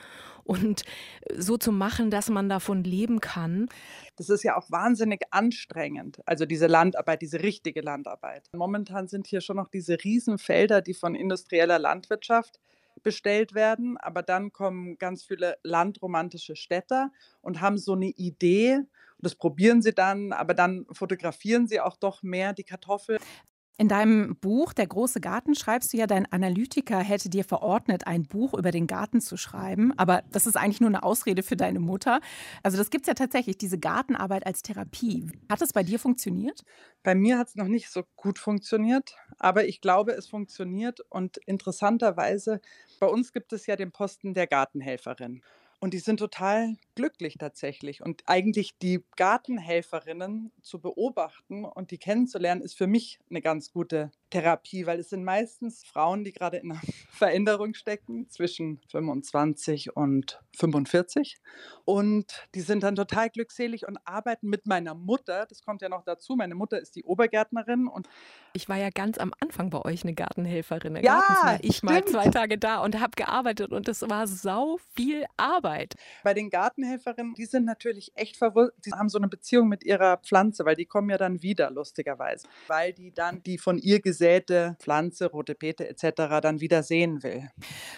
[0.48, 0.84] und
[1.36, 3.68] so zu machen, dass man davon leben kann.
[4.16, 6.22] Das ist ja auch wahnsinnig anstrengend.
[6.24, 8.48] Also diese Landarbeit, diese richtige Landarbeit.
[8.52, 12.60] Momentan sind hier schon noch diese Riesenfelder, die von industrieller Landwirtschaft
[13.02, 13.98] bestellt werden.
[13.98, 18.80] Aber dann kommen ganz viele landromantische Städter und haben so eine Idee.
[19.20, 23.18] Das probieren sie dann, aber dann fotografieren sie auch doch mehr die Kartoffel.
[23.80, 28.24] In deinem Buch Der große Garten schreibst du ja, dein Analytiker hätte dir verordnet, ein
[28.24, 29.96] Buch über den Garten zu schreiben.
[29.96, 32.20] Aber das ist eigentlich nur eine Ausrede für deine Mutter.
[32.64, 35.30] Also das gibt es ja tatsächlich, diese Gartenarbeit als Therapie.
[35.48, 36.64] Hat es bei dir funktioniert?
[37.04, 40.98] Bei mir hat es noch nicht so gut funktioniert, aber ich glaube, es funktioniert.
[41.08, 42.60] Und interessanterweise,
[42.98, 45.40] bei uns gibt es ja den Posten der Gartenhelferin.
[45.80, 48.02] Und die sind total glücklich tatsächlich.
[48.02, 54.10] Und eigentlich die Gartenhelferinnen zu beobachten und die kennenzulernen, ist für mich eine ganz gute
[54.30, 60.40] Therapie, weil es sind meistens Frauen, die gerade in einer Veränderung stecken, zwischen 25 und
[60.56, 61.36] 45.
[61.84, 65.46] Und die sind dann total glückselig und arbeiten mit meiner Mutter.
[65.48, 66.36] Das kommt ja noch dazu.
[66.36, 68.08] Meine Mutter ist die Obergärtnerin und
[68.52, 70.94] Ich war ja ganz am Anfang bei euch eine Gartenhelferin.
[70.94, 72.08] Da Ja, war ich stimmt.
[72.08, 75.94] zwei Tage da und habe gearbeitet und es war sau viel Arbeit.
[76.24, 78.74] Bei den Gartenhelferinnen, die sind natürlich echt verwundert.
[78.84, 82.46] Die haben so eine Beziehung mit ihrer Pflanze, weil die kommen ja dann wieder, lustigerweise.
[82.66, 86.40] Weil die dann die von ihr gesäte Pflanze, rote Beete etc.
[86.42, 87.48] dann wieder sehen will.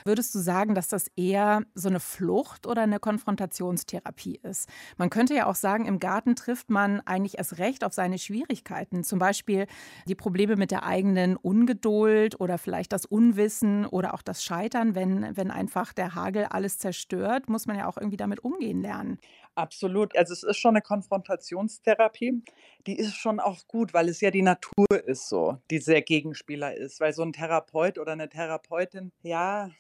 [0.05, 4.69] Würdest du sagen, dass das eher so eine Flucht oder eine Konfrontationstherapie ist?
[4.99, 9.03] Man könnte ja auch sagen, im Garten trifft man eigentlich erst recht auf seine Schwierigkeiten.
[9.03, 9.67] Zum Beispiel
[10.07, 15.37] die Probleme mit der eigenen Ungeduld oder vielleicht das Unwissen oder auch das Scheitern, wenn,
[15.39, 19.19] wenn einfach der Hagel alles zerstört, muss man ja auch irgendwie damit umgehen lernen.
[19.55, 20.17] Absolut.
[20.17, 22.43] Also es ist schon eine Konfrontationstherapie.
[22.87, 26.75] Die ist schon auch gut, weil es ja die Natur ist so, die der Gegenspieler
[26.75, 27.01] ist.
[27.01, 29.71] Weil so ein Therapeut oder eine Therapeutin, ja,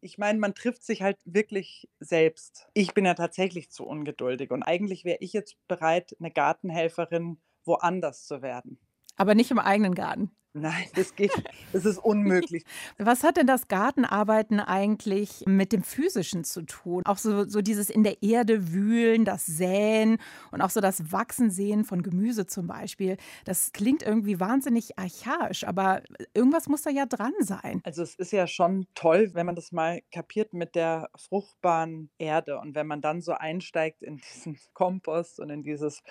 [0.00, 2.68] ich meine, man trifft sich halt wirklich selbst.
[2.74, 8.24] Ich bin ja tatsächlich zu ungeduldig und eigentlich wäre ich jetzt bereit, eine Gartenhelferin woanders
[8.24, 8.78] zu werden.
[9.16, 10.30] Aber nicht im eigenen Garten.
[10.58, 11.32] Nein, das geht,
[11.74, 12.64] das ist unmöglich.
[12.98, 17.02] Was hat denn das Gartenarbeiten eigentlich mit dem Physischen zu tun?
[17.04, 20.16] Auch so, so dieses in der Erde wühlen, das Säen
[20.52, 23.18] und auch so das Wachsen sehen von Gemüse zum Beispiel.
[23.44, 26.00] Das klingt irgendwie wahnsinnig archaisch, aber
[26.32, 27.82] irgendwas muss da ja dran sein.
[27.84, 32.58] Also es ist ja schon toll, wenn man das mal kapiert mit der fruchtbaren Erde
[32.60, 36.02] und wenn man dann so einsteigt in diesen Kompost und in dieses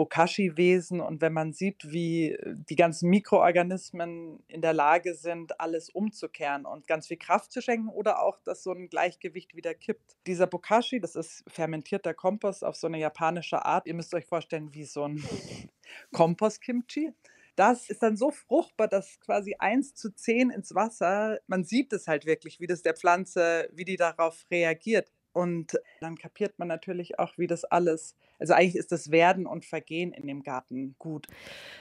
[0.00, 5.90] Bokashi-Wesen und wenn man sieht, wie äh, die ganzen Mikroorganismen in der Lage sind, alles
[5.90, 10.16] umzukehren und ganz viel Kraft zu schenken oder auch, dass so ein Gleichgewicht wieder kippt.
[10.26, 13.86] Dieser Bokashi, das ist fermentierter Kompost auf so eine japanische Art.
[13.86, 15.22] Ihr müsst euch vorstellen, wie so ein
[16.14, 17.12] Kompost-Kimchi.
[17.54, 22.08] Das ist dann so fruchtbar, dass quasi 1 zu 10 ins Wasser, man sieht es
[22.08, 25.12] halt wirklich, wie das der Pflanze, wie die darauf reagiert.
[25.32, 29.64] Und dann kapiert man natürlich auch, wie das alles, also eigentlich ist das Werden und
[29.64, 31.26] Vergehen in dem Garten gut.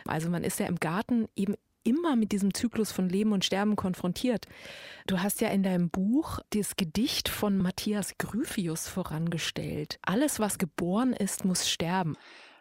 [0.06, 3.76] Also man ist ja im Garten eben immer mit diesem Zyklus von Leben und Sterben
[3.76, 4.46] konfrontiert.
[5.08, 10.00] Du hast ja in deinem Buch das Gedicht von Matthias Gryphius vorangestellt.
[10.02, 12.16] Alles, was geboren ist, muss sterben.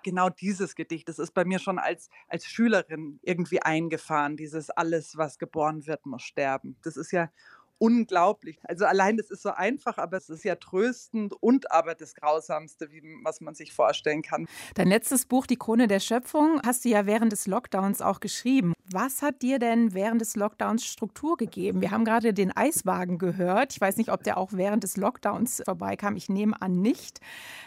[0.05, 4.37] Genau dieses Gedicht, das ist bei mir schon als, als Schülerin irgendwie eingefahren.
[4.37, 6.77] Dieses alles, was geboren wird, muss sterben.
[6.83, 7.31] Das ist ja
[7.78, 8.58] unglaublich.
[8.64, 12.90] Also allein das ist so einfach, aber es ist ja tröstend und aber das Grausamste,
[12.90, 14.46] wie, was man sich vorstellen kann.
[14.74, 18.74] Dein letztes Buch, Die Krone der Schöpfung, hast du ja während des Lockdowns auch geschrieben.
[18.90, 21.83] Was hat dir denn während des Lockdowns Struktur gegeben?
[21.83, 23.74] Wir haben gerade den Eiswagen gehört.
[23.74, 26.16] Ich weiß nicht, ob der auch während des Lockdowns vorbeikam.
[26.16, 27.20] Ich nehme an nicht.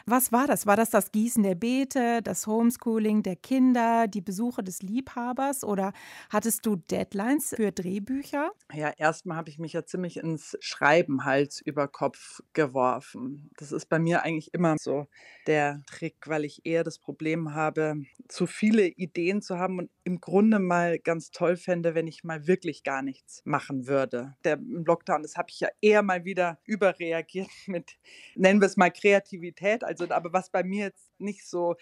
[0.08, 0.66] Was war das?
[0.66, 5.94] War das das Gießen der Beete, das Homeschooling der Kinder, die Besuche des Liebhabers oder
[6.32, 8.52] hattest du Deadlines für Drehbücher?
[8.74, 13.50] Ja, erstmal habe ich mich ja ziemlich ins Schreiben Hals über Kopf geworfen.
[13.58, 15.08] Das ist bei mir eigentlich immer so
[15.46, 17.96] der Trick, weil ich eher das Problem habe,
[18.30, 22.48] zu viele Ideen zu haben und im Grunde mal ganz toll fände, wenn ich mal
[22.48, 24.36] wirklich gar nichts machen würde.
[24.46, 27.98] Der Lockdown, das habe ich ja eher mal wieder überreagiert mit,
[28.36, 29.84] nennen wir es mal Kreativität.
[29.84, 31.76] Also, aber was bei mir jetzt nicht so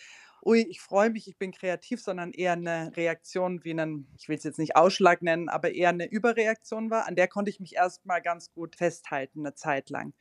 [0.45, 4.37] ui, ich freue mich, ich bin kreativ, sondern eher eine Reaktion wie einen, ich will
[4.37, 7.07] es jetzt nicht Ausschlag nennen, aber eher eine Überreaktion war.
[7.07, 10.13] An der konnte ich mich erstmal ganz gut festhalten, eine Zeit lang.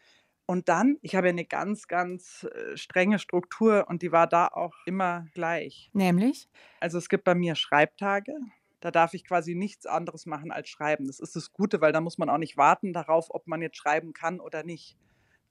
[0.47, 4.49] Und dann, ich habe ja eine ganz, ganz äh, strenge Struktur und die war da
[4.49, 5.91] auch immer gleich.
[5.93, 6.49] Nämlich?
[6.81, 8.33] Also es gibt bei mir Schreibtage.
[8.81, 11.07] Da darf ich quasi nichts anderes machen als schreiben.
[11.07, 13.77] Das ist das Gute, weil da muss man auch nicht warten darauf, ob man jetzt
[13.77, 14.97] schreiben kann oder nicht.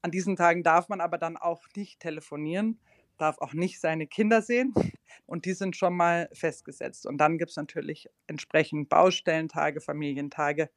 [0.02, 2.80] An diesen Tagen darf man aber dann auch nicht telefonieren,
[3.18, 4.74] darf auch nicht seine Kinder sehen
[5.26, 7.06] und die sind schon mal festgesetzt.
[7.06, 10.70] Und dann gibt es natürlich entsprechend Baustellentage, Familientage,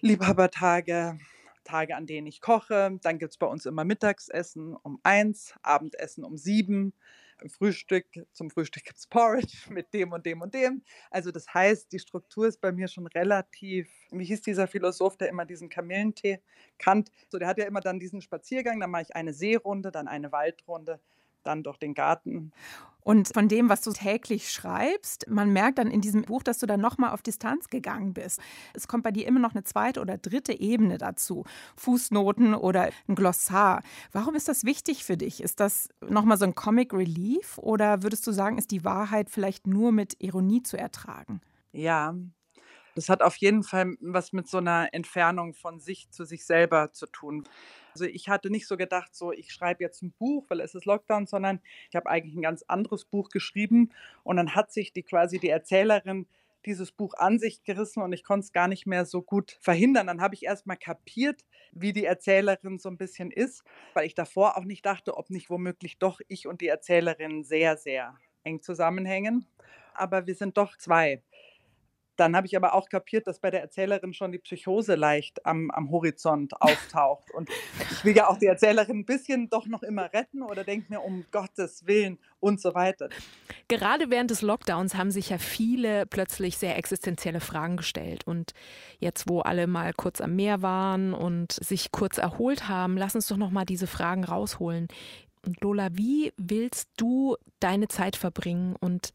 [0.00, 1.18] Liebhabertage,
[1.64, 2.98] Tage, an denen ich koche.
[3.02, 6.92] Dann gibt es bei uns immer Mittagsessen um eins, Abendessen um sieben
[7.48, 10.82] Frühstück, zum Frühstück gibt es Porridge mit dem und dem und dem.
[11.10, 15.28] Also das heißt, die Struktur ist bei mir schon relativ, wie hieß dieser Philosoph, der
[15.28, 16.40] immer diesen Kamillentee
[16.78, 17.10] kannt?
[17.28, 20.32] So, der hat ja immer dann diesen Spaziergang, dann mache ich eine Seerunde, dann eine
[20.32, 21.00] Waldrunde,
[21.42, 22.52] dann durch den Garten.
[23.02, 26.66] Und von dem, was du täglich schreibst, man merkt dann in diesem Buch, dass du
[26.66, 28.40] dann nochmal auf Distanz gegangen bist.
[28.74, 31.44] Es kommt bei dir immer noch eine zweite oder dritte Ebene dazu.
[31.76, 33.82] Fußnoten oder ein Glossar.
[34.12, 35.42] Warum ist das wichtig für dich?
[35.42, 39.66] Ist das nochmal so ein Comic Relief oder würdest du sagen, ist die Wahrheit vielleicht
[39.66, 41.40] nur mit Ironie zu ertragen?
[41.72, 42.14] Ja,
[42.94, 46.92] das hat auf jeden Fall was mit so einer Entfernung von sich zu sich selber
[46.92, 47.44] zu tun.
[47.94, 50.86] Also ich hatte nicht so gedacht, so ich schreibe jetzt ein Buch, weil es ist
[50.86, 53.92] Lockdown, sondern ich habe eigentlich ein ganz anderes Buch geschrieben
[54.24, 56.26] und dann hat sich die quasi die Erzählerin
[56.64, 60.06] dieses Buch an sich gerissen und ich konnte es gar nicht mehr so gut verhindern.
[60.06, 64.14] Dann habe ich erst mal kapiert, wie die Erzählerin so ein bisschen ist, weil ich
[64.14, 68.62] davor auch nicht dachte, ob nicht womöglich doch ich und die Erzählerin sehr, sehr eng
[68.62, 69.46] zusammenhängen.
[69.94, 71.22] Aber wir sind doch zwei.
[72.16, 75.70] Dann habe ich aber auch kapiert, dass bei der Erzählerin schon die Psychose leicht am,
[75.70, 77.30] am Horizont auftaucht.
[77.32, 77.48] Und
[77.90, 81.00] ich will ja auch die Erzählerin ein bisschen doch noch immer retten oder denke mir,
[81.00, 83.08] um Gottes Willen und so weiter.
[83.68, 88.26] Gerade während des Lockdowns haben sich ja viele plötzlich sehr existenzielle Fragen gestellt.
[88.26, 88.52] Und
[88.98, 93.26] jetzt, wo alle mal kurz am Meer waren und sich kurz erholt haben, lass uns
[93.26, 94.88] doch noch mal diese Fragen rausholen.
[95.44, 99.12] Und Lola, wie willst du deine Zeit verbringen und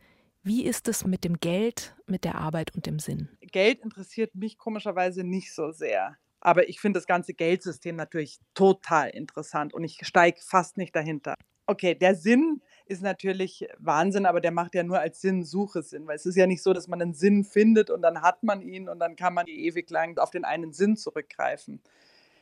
[0.48, 3.30] wie ist es mit dem Geld, mit der Arbeit und dem Sinn?
[3.42, 6.18] Geld interessiert mich komischerweise nicht so sehr.
[6.40, 11.36] Aber ich finde das ganze Geldsystem natürlich total interessant und ich steige fast nicht dahinter.
[11.66, 16.16] Okay, der Sinn ist natürlich Wahnsinn, aber der macht ja nur als Sinnsuche Sinn, weil
[16.16, 18.88] es ist ja nicht so, dass man einen Sinn findet und dann hat man ihn
[18.88, 21.82] und dann kann man ewig lang auf den einen Sinn zurückgreifen.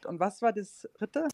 [0.05, 1.27] Und was war das dritte?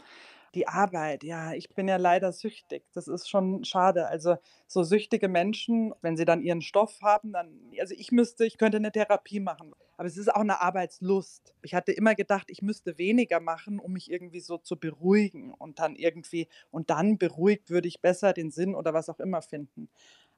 [0.53, 2.83] Die Arbeit, ja, ich bin ja leider süchtig.
[2.93, 4.07] Das ist schon schade.
[4.07, 4.35] Also
[4.67, 8.77] so süchtige Menschen, wenn sie dann ihren Stoff haben, dann, also ich müsste, ich könnte
[8.77, 9.73] eine Therapie machen.
[9.95, 11.53] Aber es ist auch eine Arbeitslust.
[11.61, 15.79] Ich hatte immer gedacht, ich müsste weniger machen, um mich irgendwie so zu beruhigen und
[15.79, 19.89] dann irgendwie, und dann beruhigt würde ich besser den Sinn oder was auch immer finden.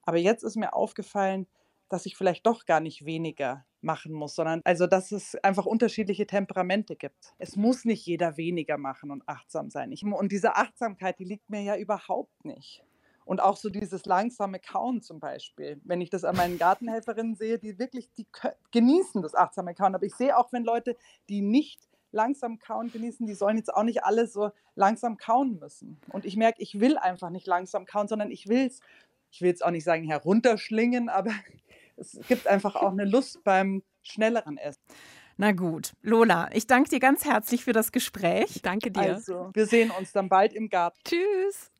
[0.04, 1.48] Aber jetzt ist mir aufgefallen,
[1.90, 6.26] dass ich vielleicht doch gar nicht weniger machen muss, sondern also, dass es einfach unterschiedliche
[6.26, 7.34] Temperamente gibt.
[7.38, 9.92] Es muss nicht jeder weniger machen und achtsam sein.
[9.92, 12.84] Ich, und diese Achtsamkeit, die liegt mir ja überhaupt nicht.
[13.26, 15.80] Und auch so dieses langsame Kauen zum Beispiel.
[15.86, 18.28] Wenn ich das an meinen Gartenhelferinnen sehe, die wirklich, die
[18.72, 19.96] genießen das achtsame Kauen.
[19.96, 20.98] Aber ich sehe auch, wenn Leute,
[21.30, 26.00] die nicht langsam kauen genießen, die sollen jetzt auch nicht alle so langsam kauen müssen.
[26.10, 28.82] Und ich merke, ich will einfach nicht langsam kauen, sondern ich will es,
[29.32, 31.32] ich will jetzt auch nicht sagen herunterschlingen, aber
[31.98, 34.82] es gibt einfach auch eine Lust beim schnelleren Essen.
[35.38, 38.62] Na gut, Lola, ich danke dir ganz herzlich für das Gespräch.
[38.62, 39.02] Danke dir.
[39.02, 41.00] Also, wir sehen uns dann bald im Garten.
[41.04, 41.72] Tschüss.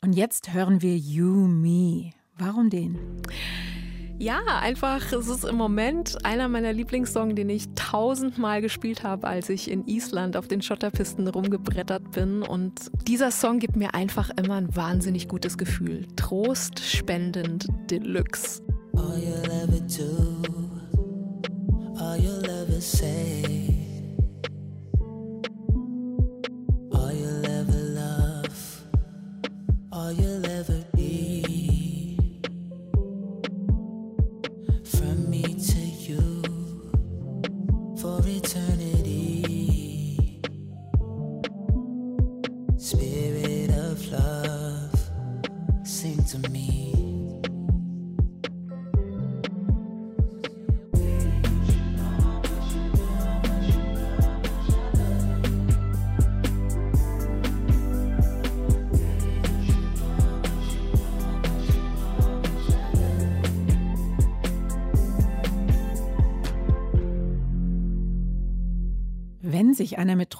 [0.00, 2.12] Und jetzt hören wir You Me.
[2.36, 3.22] Warum den?
[4.18, 9.48] Ja, einfach, es ist im Moment einer meiner Lieblingssongs, den ich tausendmal gespielt habe, als
[9.48, 12.42] ich in Island auf den Schotterpisten rumgebrettert bin.
[12.42, 16.06] Und dieser Song gibt mir einfach immer ein wahnsinnig gutes Gefühl.
[16.16, 18.62] Trost spendend Deluxe.
[19.04, 20.42] All you'll ever do,
[22.00, 23.76] all you'll ever say,
[26.90, 28.82] all you'll ever love,
[29.92, 30.73] all you'll ever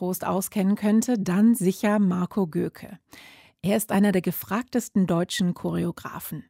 [0.04, 2.98] Trost auskennen könnte, dann sicher Marco Göke.
[3.62, 6.44] Er ist einer der gefragtesten deutschen Choreografen.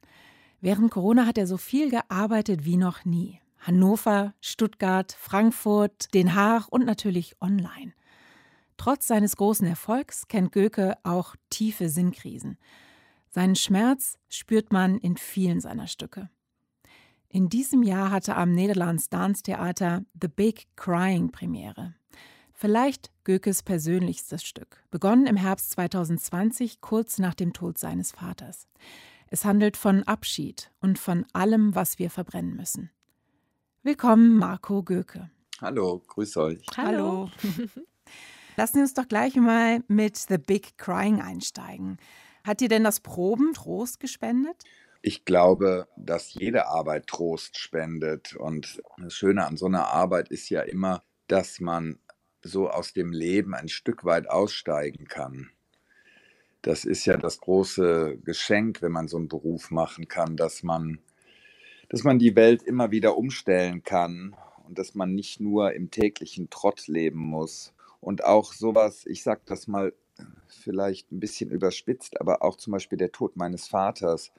[0.59, 3.39] Während Corona hat er so viel gearbeitet wie noch nie.
[3.59, 7.93] Hannover, Stuttgart, Frankfurt, Den Haag und natürlich online.
[8.75, 12.57] Trotz seines großen Erfolgs kennt Göke auch tiefe Sinnkrisen.
[13.29, 16.29] Seinen Schmerz spürt man in vielen seiner Stücke.
[17.29, 21.95] In diesem Jahr hatte am Nederlands Dance Theater The Big Crying Premiere.
[22.57, 28.69] Vielleicht Gökes persönlichstes Stück, begonnen im Herbst 2020, kurz nach dem Tod seines Vaters.
[29.27, 32.91] Es handelt von Abschied und von allem, was wir verbrennen müssen.
[33.83, 35.29] Willkommen, Marco Göke.
[35.59, 36.65] Hallo, grüß euch.
[36.77, 37.29] Hallo.
[38.55, 41.97] Lassen Sie uns doch gleich mal mit The Big Crying einsteigen.
[42.45, 44.63] Hat dir denn das Proben Trost gespendet?
[45.01, 48.33] Ich glaube, dass jede Arbeit Trost spendet.
[48.37, 51.99] Und das Schöne an so einer Arbeit ist ja immer, dass man
[52.45, 55.49] so aus dem Leben ein Stück weit aussteigen kann.
[56.61, 60.99] Das ist ja das große Geschenk, wenn man so einen Beruf machen kann, dass man,
[61.89, 64.35] dass man die Welt immer wieder umstellen kann
[64.67, 67.73] und dass man nicht nur im täglichen Trott leben muss.
[67.99, 69.93] Und auch sowas, ich sag das mal
[70.47, 74.31] vielleicht ein bisschen überspitzt, aber auch zum Beispiel der Tod meines Vaters.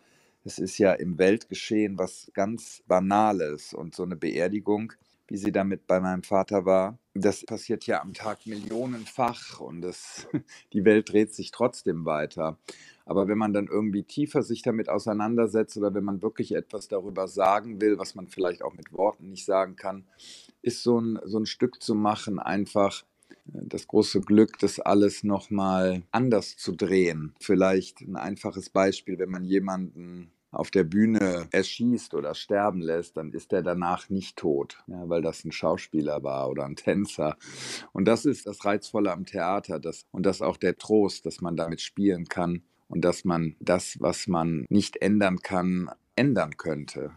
[0.44, 4.92] Es ist ja im Weltgeschehen was ganz Banales und so eine Beerdigung,
[5.26, 10.26] wie sie damit bei meinem Vater war, das passiert ja am Tag millionenfach und das,
[10.72, 12.58] die Welt dreht sich trotzdem weiter.
[13.04, 17.28] Aber wenn man dann irgendwie tiefer sich damit auseinandersetzt oder wenn man wirklich etwas darüber
[17.28, 20.04] sagen will, was man vielleicht auch mit Worten nicht sagen kann,
[20.62, 23.04] ist so ein, so ein Stück zu machen einfach
[23.44, 27.34] das große Glück, das alles nochmal anders zu drehen.
[27.40, 33.32] Vielleicht ein einfaches Beispiel, wenn man jemanden auf der Bühne erschießt oder sterben lässt, dann
[33.32, 37.36] ist er danach nicht tot, ja, weil das ein Schauspieler war oder ein Tänzer.
[37.92, 41.56] Und das ist das Reizvolle am Theater das, und das auch der Trost, dass man
[41.56, 47.12] damit spielen kann und dass man das, was man nicht ändern kann, ändern könnte.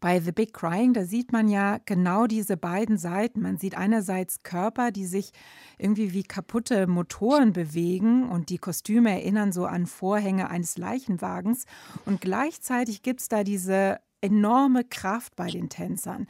[0.00, 3.42] Bei The Big Crying, da sieht man ja genau diese beiden Seiten.
[3.42, 5.32] Man sieht einerseits Körper, die sich
[5.78, 11.66] irgendwie wie kaputte Motoren bewegen und die Kostüme erinnern so an Vorhänge eines Leichenwagens.
[12.06, 16.26] Und gleichzeitig gibt es da diese enorme Kraft bei den Tänzern.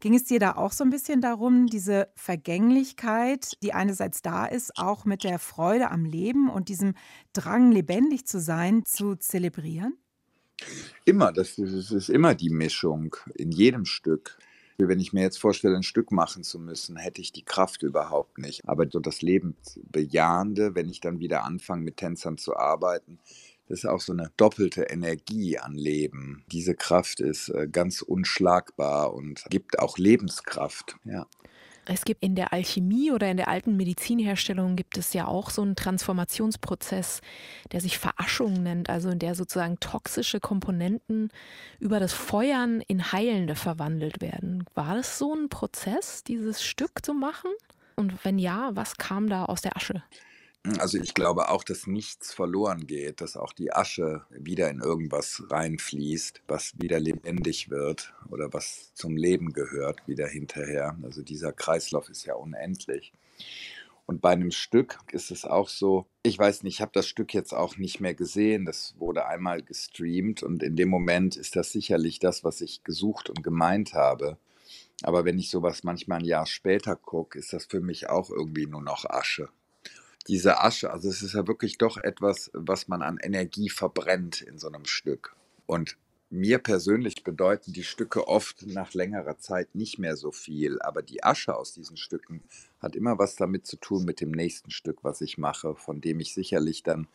[0.00, 4.76] Ging es dir da auch so ein bisschen darum, diese Vergänglichkeit, die einerseits da ist,
[4.78, 6.94] auch mit der Freude am Leben und diesem
[7.32, 9.96] Drang, lebendig zu sein, zu zelebrieren?
[11.04, 14.38] Immer, das ist, das ist immer die Mischung in jedem Stück.
[14.76, 18.38] Wenn ich mir jetzt vorstelle, ein Stück machen zu müssen, hätte ich die Kraft überhaupt
[18.38, 18.68] nicht.
[18.68, 23.20] Aber so das Lebensbejahende, wenn ich dann wieder anfange, mit Tänzern zu arbeiten,
[23.68, 26.44] das ist auch so eine doppelte Energie an Leben.
[26.52, 30.96] Diese Kraft ist äh, ganz unschlagbar und gibt auch Lebenskraft.
[31.04, 31.26] Ja.
[31.86, 35.62] Es gibt in der Alchemie oder in der alten Medizinherstellung gibt es ja auch so
[35.62, 37.20] einen Transformationsprozess,
[37.72, 41.30] der sich Veraschung nennt, also in der sozusagen toxische Komponenten
[41.80, 44.64] über das Feuern in heilende verwandelt werden.
[44.74, 47.50] War das so ein Prozess, dieses Stück zu machen?
[47.96, 50.02] Und wenn ja, was kam da aus der Asche?
[50.78, 55.42] Also ich glaube auch, dass nichts verloren geht, dass auch die Asche wieder in irgendwas
[55.50, 60.96] reinfließt, was wieder lebendig wird oder was zum Leben gehört wieder hinterher.
[61.02, 63.12] Also dieser Kreislauf ist ja unendlich.
[64.06, 67.34] Und bei einem Stück ist es auch so, ich weiß nicht, ich habe das Stück
[67.34, 71.72] jetzt auch nicht mehr gesehen, das wurde einmal gestreamt und in dem Moment ist das
[71.72, 74.38] sicherlich das, was ich gesucht und gemeint habe.
[75.02, 78.66] Aber wenn ich sowas manchmal ein Jahr später gucke, ist das für mich auch irgendwie
[78.66, 79.50] nur noch Asche
[80.28, 84.58] diese Asche, also es ist ja wirklich doch etwas, was man an Energie verbrennt in
[84.58, 85.36] so einem Stück.
[85.66, 85.96] Und
[86.30, 91.22] mir persönlich bedeuten die Stücke oft nach längerer Zeit nicht mehr so viel, aber die
[91.22, 92.42] Asche aus diesen Stücken
[92.80, 96.20] hat immer was damit zu tun mit dem nächsten Stück, was ich mache, von dem
[96.20, 97.06] ich sicherlich dann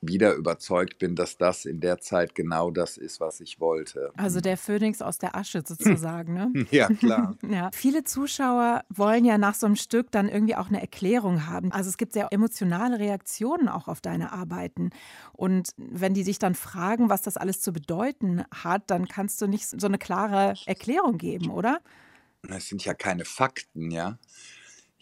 [0.00, 4.12] wieder überzeugt bin, dass das in der Zeit genau das ist, was ich wollte.
[4.16, 6.52] Also der Phönix aus der Asche sozusagen, ne?
[6.70, 7.36] Ja, klar.
[7.48, 7.70] ja.
[7.72, 11.72] Viele Zuschauer wollen ja nach so einem Stück dann irgendwie auch eine Erklärung haben.
[11.72, 14.90] Also es gibt sehr emotionale Reaktionen auch auf deine Arbeiten.
[15.32, 19.46] Und wenn die dich dann fragen, was das alles zu bedeuten hat, dann kannst du
[19.46, 21.80] nicht so eine klare Erklärung geben, oder?
[22.48, 24.18] Es sind ja keine Fakten, ja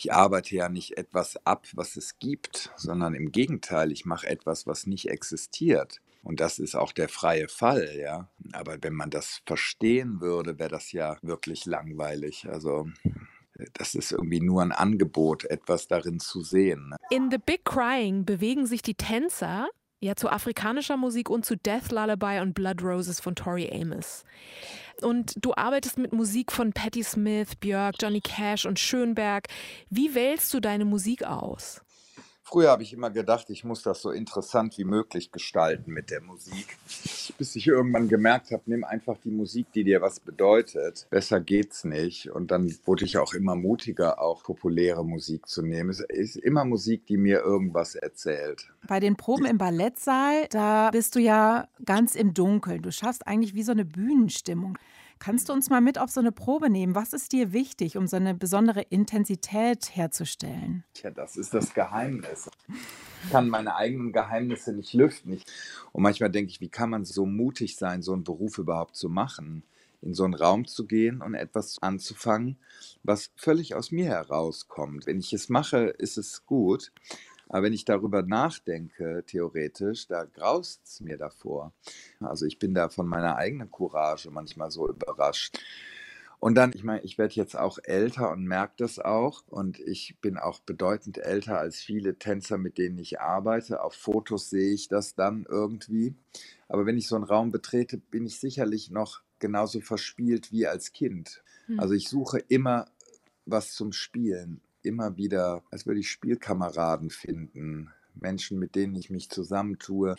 [0.04, 4.66] ich arbeite ja nicht etwas ab, was es gibt, sondern im Gegenteil, ich mache etwas,
[4.66, 6.02] was nicht existiert.
[6.22, 8.28] Und das ist auch der freie Fall, ja.
[8.52, 12.46] Aber wenn man das verstehen würde, wäre das ja wirklich langweilig.
[12.50, 12.86] Also
[13.72, 16.90] das ist irgendwie nur ein Angebot, etwas darin zu sehen.
[16.90, 16.96] Ne?
[17.08, 19.68] In The Big Crying bewegen sich die Tänzer
[20.00, 24.24] ja zu afrikanischer Musik und zu Death Lullaby und Blood Roses von Tori Amos.
[25.02, 29.48] Und du arbeitest mit Musik von Patti Smith, Björk, Johnny Cash und Schönberg.
[29.90, 31.82] Wie wählst du deine Musik aus?
[32.46, 36.20] Früher habe ich immer gedacht, ich muss das so interessant wie möglich gestalten mit der
[36.20, 36.76] Musik.
[37.38, 41.06] Bis ich irgendwann gemerkt habe, nimm einfach die Musik, die dir was bedeutet.
[41.08, 42.30] Besser geht's nicht.
[42.30, 45.88] Und dann wurde ich auch immer mutiger, auch populäre Musik zu nehmen.
[45.88, 48.68] Es ist immer Musik, die mir irgendwas erzählt.
[48.86, 52.82] Bei den Proben im Ballettsaal, da bist du ja ganz im Dunkeln.
[52.82, 54.76] Du schaffst eigentlich wie so eine Bühnenstimmung.
[55.24, 56.94] Kannst du uns mal mit auf so eine Probe nehmen?
[56.94, 60.84] Was ist dir wichtig, um so eine besondere Intensität herzustellen?
[60.92, 62.50] Tja, das ist das Geheimnis.
[63.24, 65.40] Ich kann meine eigenen Geheimnisse nicht lüften.
[65.92, 69.08] Und manchmal denke ich, wie kann man so mutig sein, so einen Beruf überhaupt zu
[69.08, 69.62] machen?
[70.02, 72.58] in so einen Raum zu gehen und etwas anzufangen,
[73.04, 75.06] was völlig aus mir herauskommt.
[75.06, 76.92] Wenn ich es mache, ist es gut.
[77.48, 81.72] Aber wenn ich darüber nachdenke, theoretisch, da graust es mir davor.
[82.20, 85.58] Also ich bin da von meiner eigenen Courage manchmal so überrascht.
[86.44, 89.44] Und dann, ich meine, ich werde jetzt auch älter und merke das auch.
[89.46, 93.82] Und ich bin auch bedeutend älter als viele Tänzer, mit denen ich arbeite.
[93.82, 96.14] Auf Fotos sehe ich das dann irgendwie.
[96.68, 100.92] Aber wenn ich so einen Raum betrete, bin ich sicherlich noch genauso verspielt wie als
[100.92, 101.42] Kind.
[101.64, 101.80] Hm.
[101.80, 102.90] Also ich suche immer
[103.46, 104.60] was zum Spielen.
[104.84, 107.90] Immer wieder, als würde ich Spielkameraden finden.
[108.14, 110.14] Menschen, mit denen ich mich zusammentue,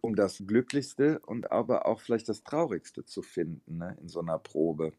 [0.00, 4.38] um das Glücklichste und aber auch vielleicht das Traurigste zu finden ne, in so einer
[4.38, 4.92] Probe.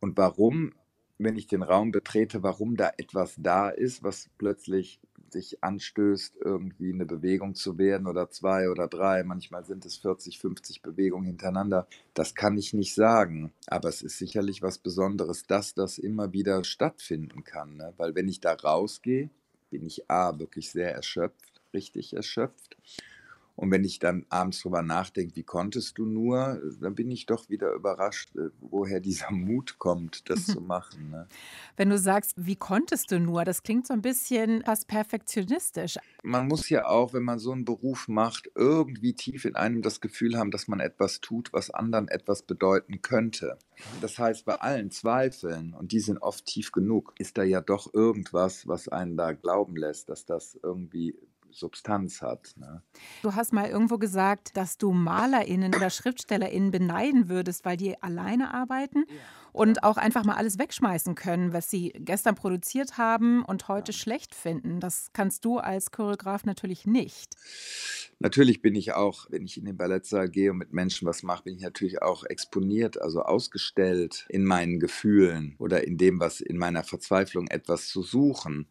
[0.00, 0.72] Und warum,
[1.18, 5.00] wenn ich den Raum betrete, warum da etwas da ist, was plötzlich
[5.34, 10.38] sich anstößt, irgendwie eine Bewegung zu werden oder zwei oder drei, manchmal sind es 40,
[10.38, 13.52] 50 Bewegungen hintereinander, das kann ich nicht sagen.
[13.66, 17.76] Aber es ist sicherlich was Besonderes, dass das immer wieder stattfinden kann.
[17.76, 17.92] Ne?
[17.96, 19.28] Weil wenn ich da rausgehe,
[19.70, 22.76] bin ich A, wirklich sehr erschöpft, richtig erschöpft.
[23.56, 27.48] Und wenn ich dann abends drüber nachdenke, wie konntest du nur, dann bin ich doch
[27.48, 31.10] wieder überrascht, äh, woher dieser Mut kommt, das zu machen.
[31.10, 31.28] Ne?
[31.76, 35.98] Wenn du sagst, wie konntest du nur, das klingt so ein bisschen fast perfektionistisch.
[36.22, 40.00] Man muss ja auch, wenn man so einen Beruf macht, irgendwie tief in einem das
[40.00, 43.58] Gefühl haben, dass man etwas tut, was anderen etwas bedeuten könnte.
[44.00, 47.92] Das heißt, bei allen Zweifeln, und die sind oft tief genug, ist da ja doch
[47.92, 51.14] irgendwas, was einen da glauben lässt, dass das irgendwie
[51.54, 52.52] Substanz hat.
[52.56, 52.82] Ne?
[53.22, 58.52] Du hast mal irgendwo gesagt, dass du MalerInnen oder SchriftstellerInnen beneiden würdest, weil die alleine
[58.52, 59.04] arbeiten
[59.54, 64.34] und auch einfach mal alles wegschmeißen können, was sie gestern produziert haben und heute schlecht
[64.34, 64.80] finden.
[64.80, 67.36] Das kannst du als Choreograf natürlich nicht.
[68.18, 71.44] Natürlich bin ich auch, wenn ich in den Ballettsaal gehe und mit Menschen was mache,
[71.44, 76.56] bin ich natürlich auch exponiert, also ausgestellt in meinen Gefühlen oder in dem, was in
[76.56, 78.66] meiner Verzweiflung etwas zu suchen.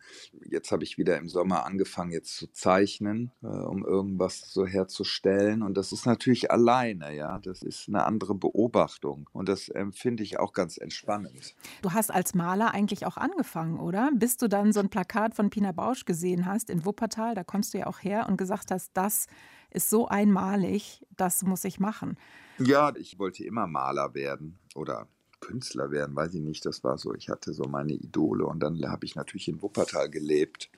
[0.50, 5.62] Jetzt habe ich wieder im Sommer angefangen, jetzt zu zeichnen, äh, um irgendwas so herzustellen.
[5.62, 7.40] Und das ist natürlich alleine, ja.
[7.40, 9.30] Das ist eine andere Beobachtung.
[9.32, 11.56] Und das empfinde ich auch ganz entspannend.
[11.82, 14.12] Du hast als Maler eigentlich auch angefangen, oder?
[14.14, 17.74] Bis du dann so ein Plakat von Pina Bausch gesehen hast in Wuppertal, da kommst
[17.74, 19.28] du ja auch her und gesagt hast, das
[19.72, 22.18] ist so einmalig, das muss ich machen.
[22.60, 25.08] Ja, ich wollte immer Maler werden oder
[25.40, 26.66] Künstler werden, weiß ich nicht.
[26.66, 30.10] Das war so, ich hatte so meine Idole und dann habe ich natürlich in Wuppertal
[30.10, 30.70] gelebt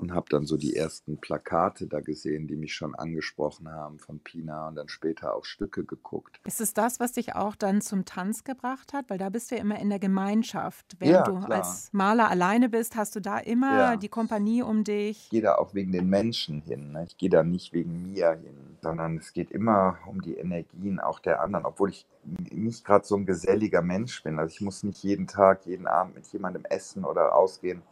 [0.00, 4.18] und habe dann so die ersten Plakate da gesehen, die mich schon angesprochen haben von
[4.20, 6.40] Pina und dann später auch Stücke geguckt.
[6.46, 9.10] Ist es das, was dich auch dann zum Tanz gebracht hat?
[9.10, 10.96] Weil da bist du ja immer in der Gemeinschaft.
[10.98, 11.58] Während Ja, du klar.
[11.58, 13.96] als Maler alleine bist, hast du da immer Ja.
[13.96, 15.24] die Kompanie um dich.
[15.24, 16.92] Ich gehe da auch wegen den Menschen hin.
[16.92, 17.04] Ne?
[17.06, 21.20] Ich gehe da nicht wegen mir hin, sondern es geht immer um die Energien auch
[21.20, 24.38] der anderen, obwohl ich nicht gerade so ein geselliger Mensch bin.
[24.38, 27.82] Also ich muss nicht jeden Tag, jeden Abend mit jemandem essen oder ausgehen.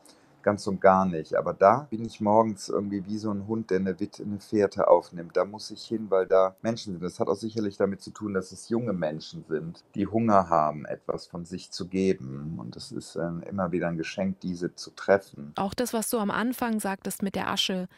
[0.43, 1.35] Ganz und gar nicht.
[1.35, 4.89] Aber da bin ich morgens irgendwie wie so ein Hund, der eine Witte, eine Fährte
[4.89, 5.37] aufnimmt.
[5.37, 7.03] Da muss ich hin, weil da Menschen sind.
[7.03, 10.85] Das hat auch sicherlich damit zu tun, dass es junge Menschen sind, die Hunger haben,
[10.87, 12.59] etwas von sich zu geben.
[12.59, 15.53] Und es ist äh, immer wieder ein Geschenk, diese zu treffen.
[15.57, 17.89] Auch das, was du am Anfang sagtest mit der Asche,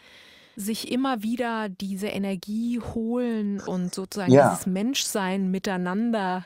[0.60, 4.50] sich immer wieder diese Energie holen und sozusagen Ja.
[4.50, 6.44] dieses Menschsein miteinander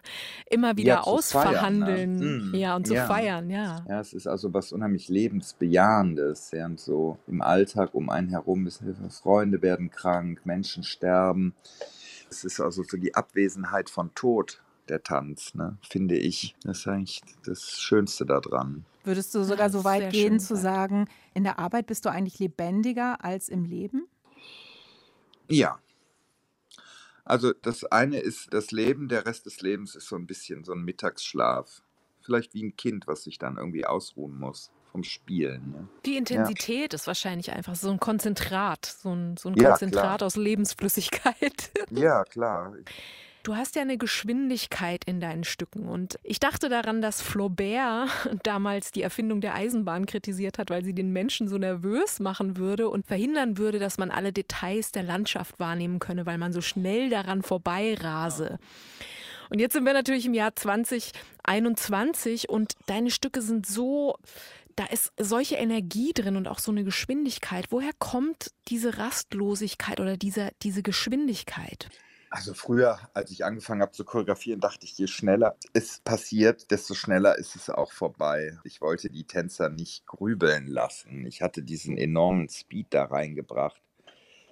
[0.49, 2.17] immer wieder Ja, zu feiern, ausverhandeln.
[2.17, 2.25] ne?
[2.25, 3.07] Mm, Ja, und zu ja.
[3.07, 3.85] feiern, ja.
[3.89, 6.51] Ja, es ist also was unheimlich Lebensbejahendes.
[6.53, 8.83] Ja, und so im Alltag um einen herum ist
[9.23, 11.55] Freunde werden krank, Menschen sterben.
[12.31, 16.55] Es ist also so die Abwesenheit von Tod, der Tanz, ne, finde ich.
[16.63, 18.85] Das ist eigentlich das Schönste daran.
[19.05, 23.23] Würdest du sogar so weit gehen zu sagen, in der Arbeit bist du eigentlich lebendiger
[23.25, 24.07] als im Leben?
[25.49, 25.79] Ja.
[27.25, 30.73] Also das eine ist das Leben, der Rest des Lebens ist so ein bisschen so
[30.73, 31.83] ein Mittagsschlaf.
[32.21, 35.73] Vielleicht wie ein Kind, was sich dann irgendwie ausruhen muss vom Spielen.
[35.73, 35.89] Ne?
[36.07, 40.23] Die Intensität ist wahrscheinlich einfach so ein Konzentrat, so ein, so ein Ja, Konzentrat klar.
[40.27, 41.73] aus Lebensflüssigkeit.
[41.91, 42.75] Ja, klar.
[43.45, 48.09] Du hast ja eine Geschwindigkeit in deinen Stücken und ich dachte daran, dass Flaubert
[48.43, 52.89] damals die Erfindung der Eisenbahn kritisiert hat, weil sie den Menschen so nervös machen würde
[52.89, 57.11] und verhindern würde, dass man alle Details der Landschaft wahrnehmen könne, weil man so schnell
[57.11, 58.59] daran vorbeirase.
[59.51, 64.17] Und jetzt sind wir natürlich im Jahr 2021 und deine Stücke sind so,
[64.75, 67.67] da ist solche Energie drin und auch so eine Geschwindigkeit.
[67.69, 71.91] Woher kommt diese Rastlosigkeit oder diese, diese Geschwindigkeit?
[72.35, 76.95] Also früher, als ich angefangen habe zu choreografieren, dachte ich, je schneller es passiert, desto
[76.95, 78.59] schneller ist es auch vorbei.
[78.65, 81.27] Ich wollte die Tänzer nicht grübeln lassen.
[81.27, 83.81] Ich hatte diesen enormen Speed da reingebracht,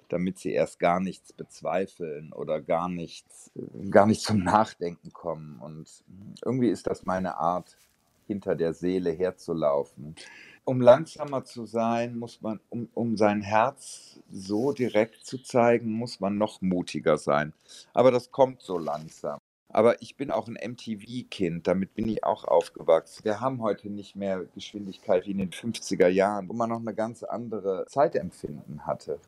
[0.07, 3.51] damit sie erst gar nichts bezweifeln oder gar nichts,
[3.89, 5.59] gar nicht zum Nachdenken kommen.
[5.59, 6.05] Und
[6.41, 7.75] irgendwie ist das meine Art,
[8.27, 10.15] hinter der Seele herzulaufen.
[10.65, 16.21] Um langsamer zu sein, muss man, um, um sein Herz so direkt zu zeigen, muss
[16.21, 17.53] man noch mutiger sein.
[17.93, 19.39] Aber das kommt so langsam.
[19.73, 23.25] Aber ich bin auch ein MTV-Kind, damit bin ich auch aufgewachsen.
[23.25, 26.93] Wir haben heute nicht mehr Geschwindigkeit wie in den 50er Jahren, wo man noch eine
[26.93, 29.19] ganz andere Zeitempfinden hatte.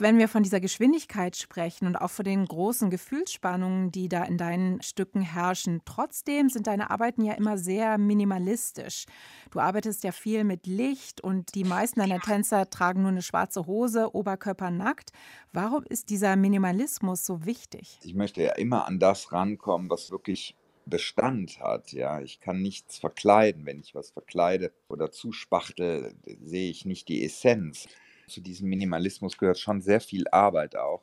[0.00, 4.36] Wenn wir von dieser Geschwindigkeit sprechen und auch von den großen Gefühlsspannungen, die da in
[4.36, 9.04] deinen Stücken herrschen, trotzdem sind deine Arbeiten ja immer sehr minimalistisch.
[9.52, 13.66] Du arbeitest ja viel mit Licht und die meisten deiner Tänzer tragen nur eine schwarze
[13.66, 15.10] Hose, Oberkörper nackt.
[15.52, 18.00] Warum ist dieser Minimalismus so wichtig?
[18.02, 21.92] Ich möchte ja immer an das rankommen, was wirklich Bestand hat.
[21.92, 23.64] Ja, ich kann nichts verkleiden.
[23.64, 27.86] Wenn ich was verkleide oder zuspachtel, sehe ich nicht die Essenz.
[28.28, 31.02] Zu diesem Minimalismus gehört schon sehr viel Arbeit auch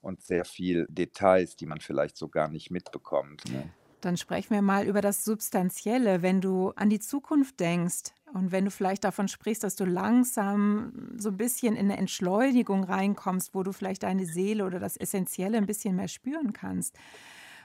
[0.00, 3.44] und sehr viel Details, die man vielleicht so gar nicht mitbekommt.
[3.50, 3.70] Ne?
[4.00, 6.22] Dann sprechen wir mal über das Substanzielle.
[6.22, 11.14] Wenn du an die Zukunft denkst und wenn du vielleicht davon sprichst, dass du langsam
[11.16, 15.56] so ein bisschen in eine Entschleunigung reinkommst, wo du vielleicht deine Seele oder das Essentielle
[15.56, 16.94] ein bisschen mehr spüren kannst.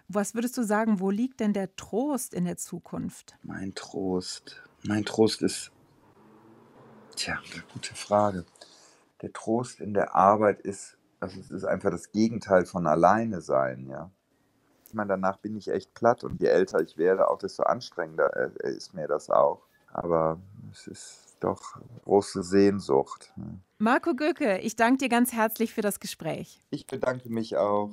[0.07, 3.35] Was würdest du sagen, wo liegt denn der Trost in der Zukunft?
[3.43, 4.63] Mein Trost.
[4.83, 5.71] Mein Trost ist.
[7.15, 8.45] Tja, eine gute Frage.
[9.22, 13.88] Der Trost in der Arbeit ist, also es ist einfach das Gegenteil von alleine sein,
[13.88, 14.09] ja.
[14.88, 18.36] Ich meine, danach bin ich echt platt und je älter ich werde, auch desto anstrengender
[18.36, 19.65] äh, ist mir das auch.
[19.88, 20.41] Aber
[20.72, 23.34] es ist doch große Sehnsucht.
[23.78, 26.61] Marco Göcke, ich danke dir ganz herzlich für das Gespräch.
[26.69, 27.91] Ich bedanke mich auch.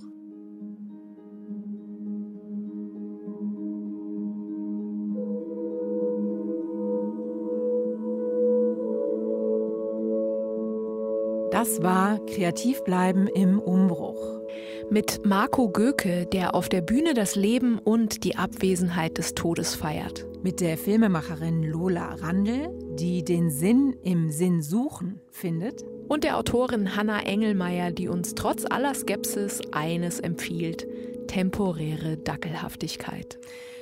[11.69, 14.41] Das war Kreativ bleiben im Umbruch.
[14.89, 20.27] Mit Marco Göke, der auf der Bühne das Leben und die Abwesenheit des Todes feiert.
[20.43, 25.85] Mit der Filmemacherin Lola Randl, die den Sinn im Sinn suchen findet.
[26.09, 30.87] Und der Autorin Hanna Engelmeier, die uns trotz aller Skepsis eines empfiehlt:
[31.27, 33.39] temporäre Dackelhaftigkeit.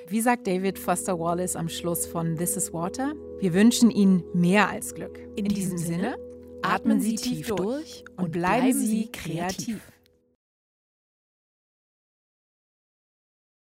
[0.08, 3.14] Wie sagt David Foster Wallace am Schluss von This is Water?
[3.38, 5.20] Wir wünschen Ihnen mehr als Glück.
[5.36, 6.16] In diesem Sinne,
[6.66, 9.80] atmen Sie tief durch und bleiben Sie kreativ.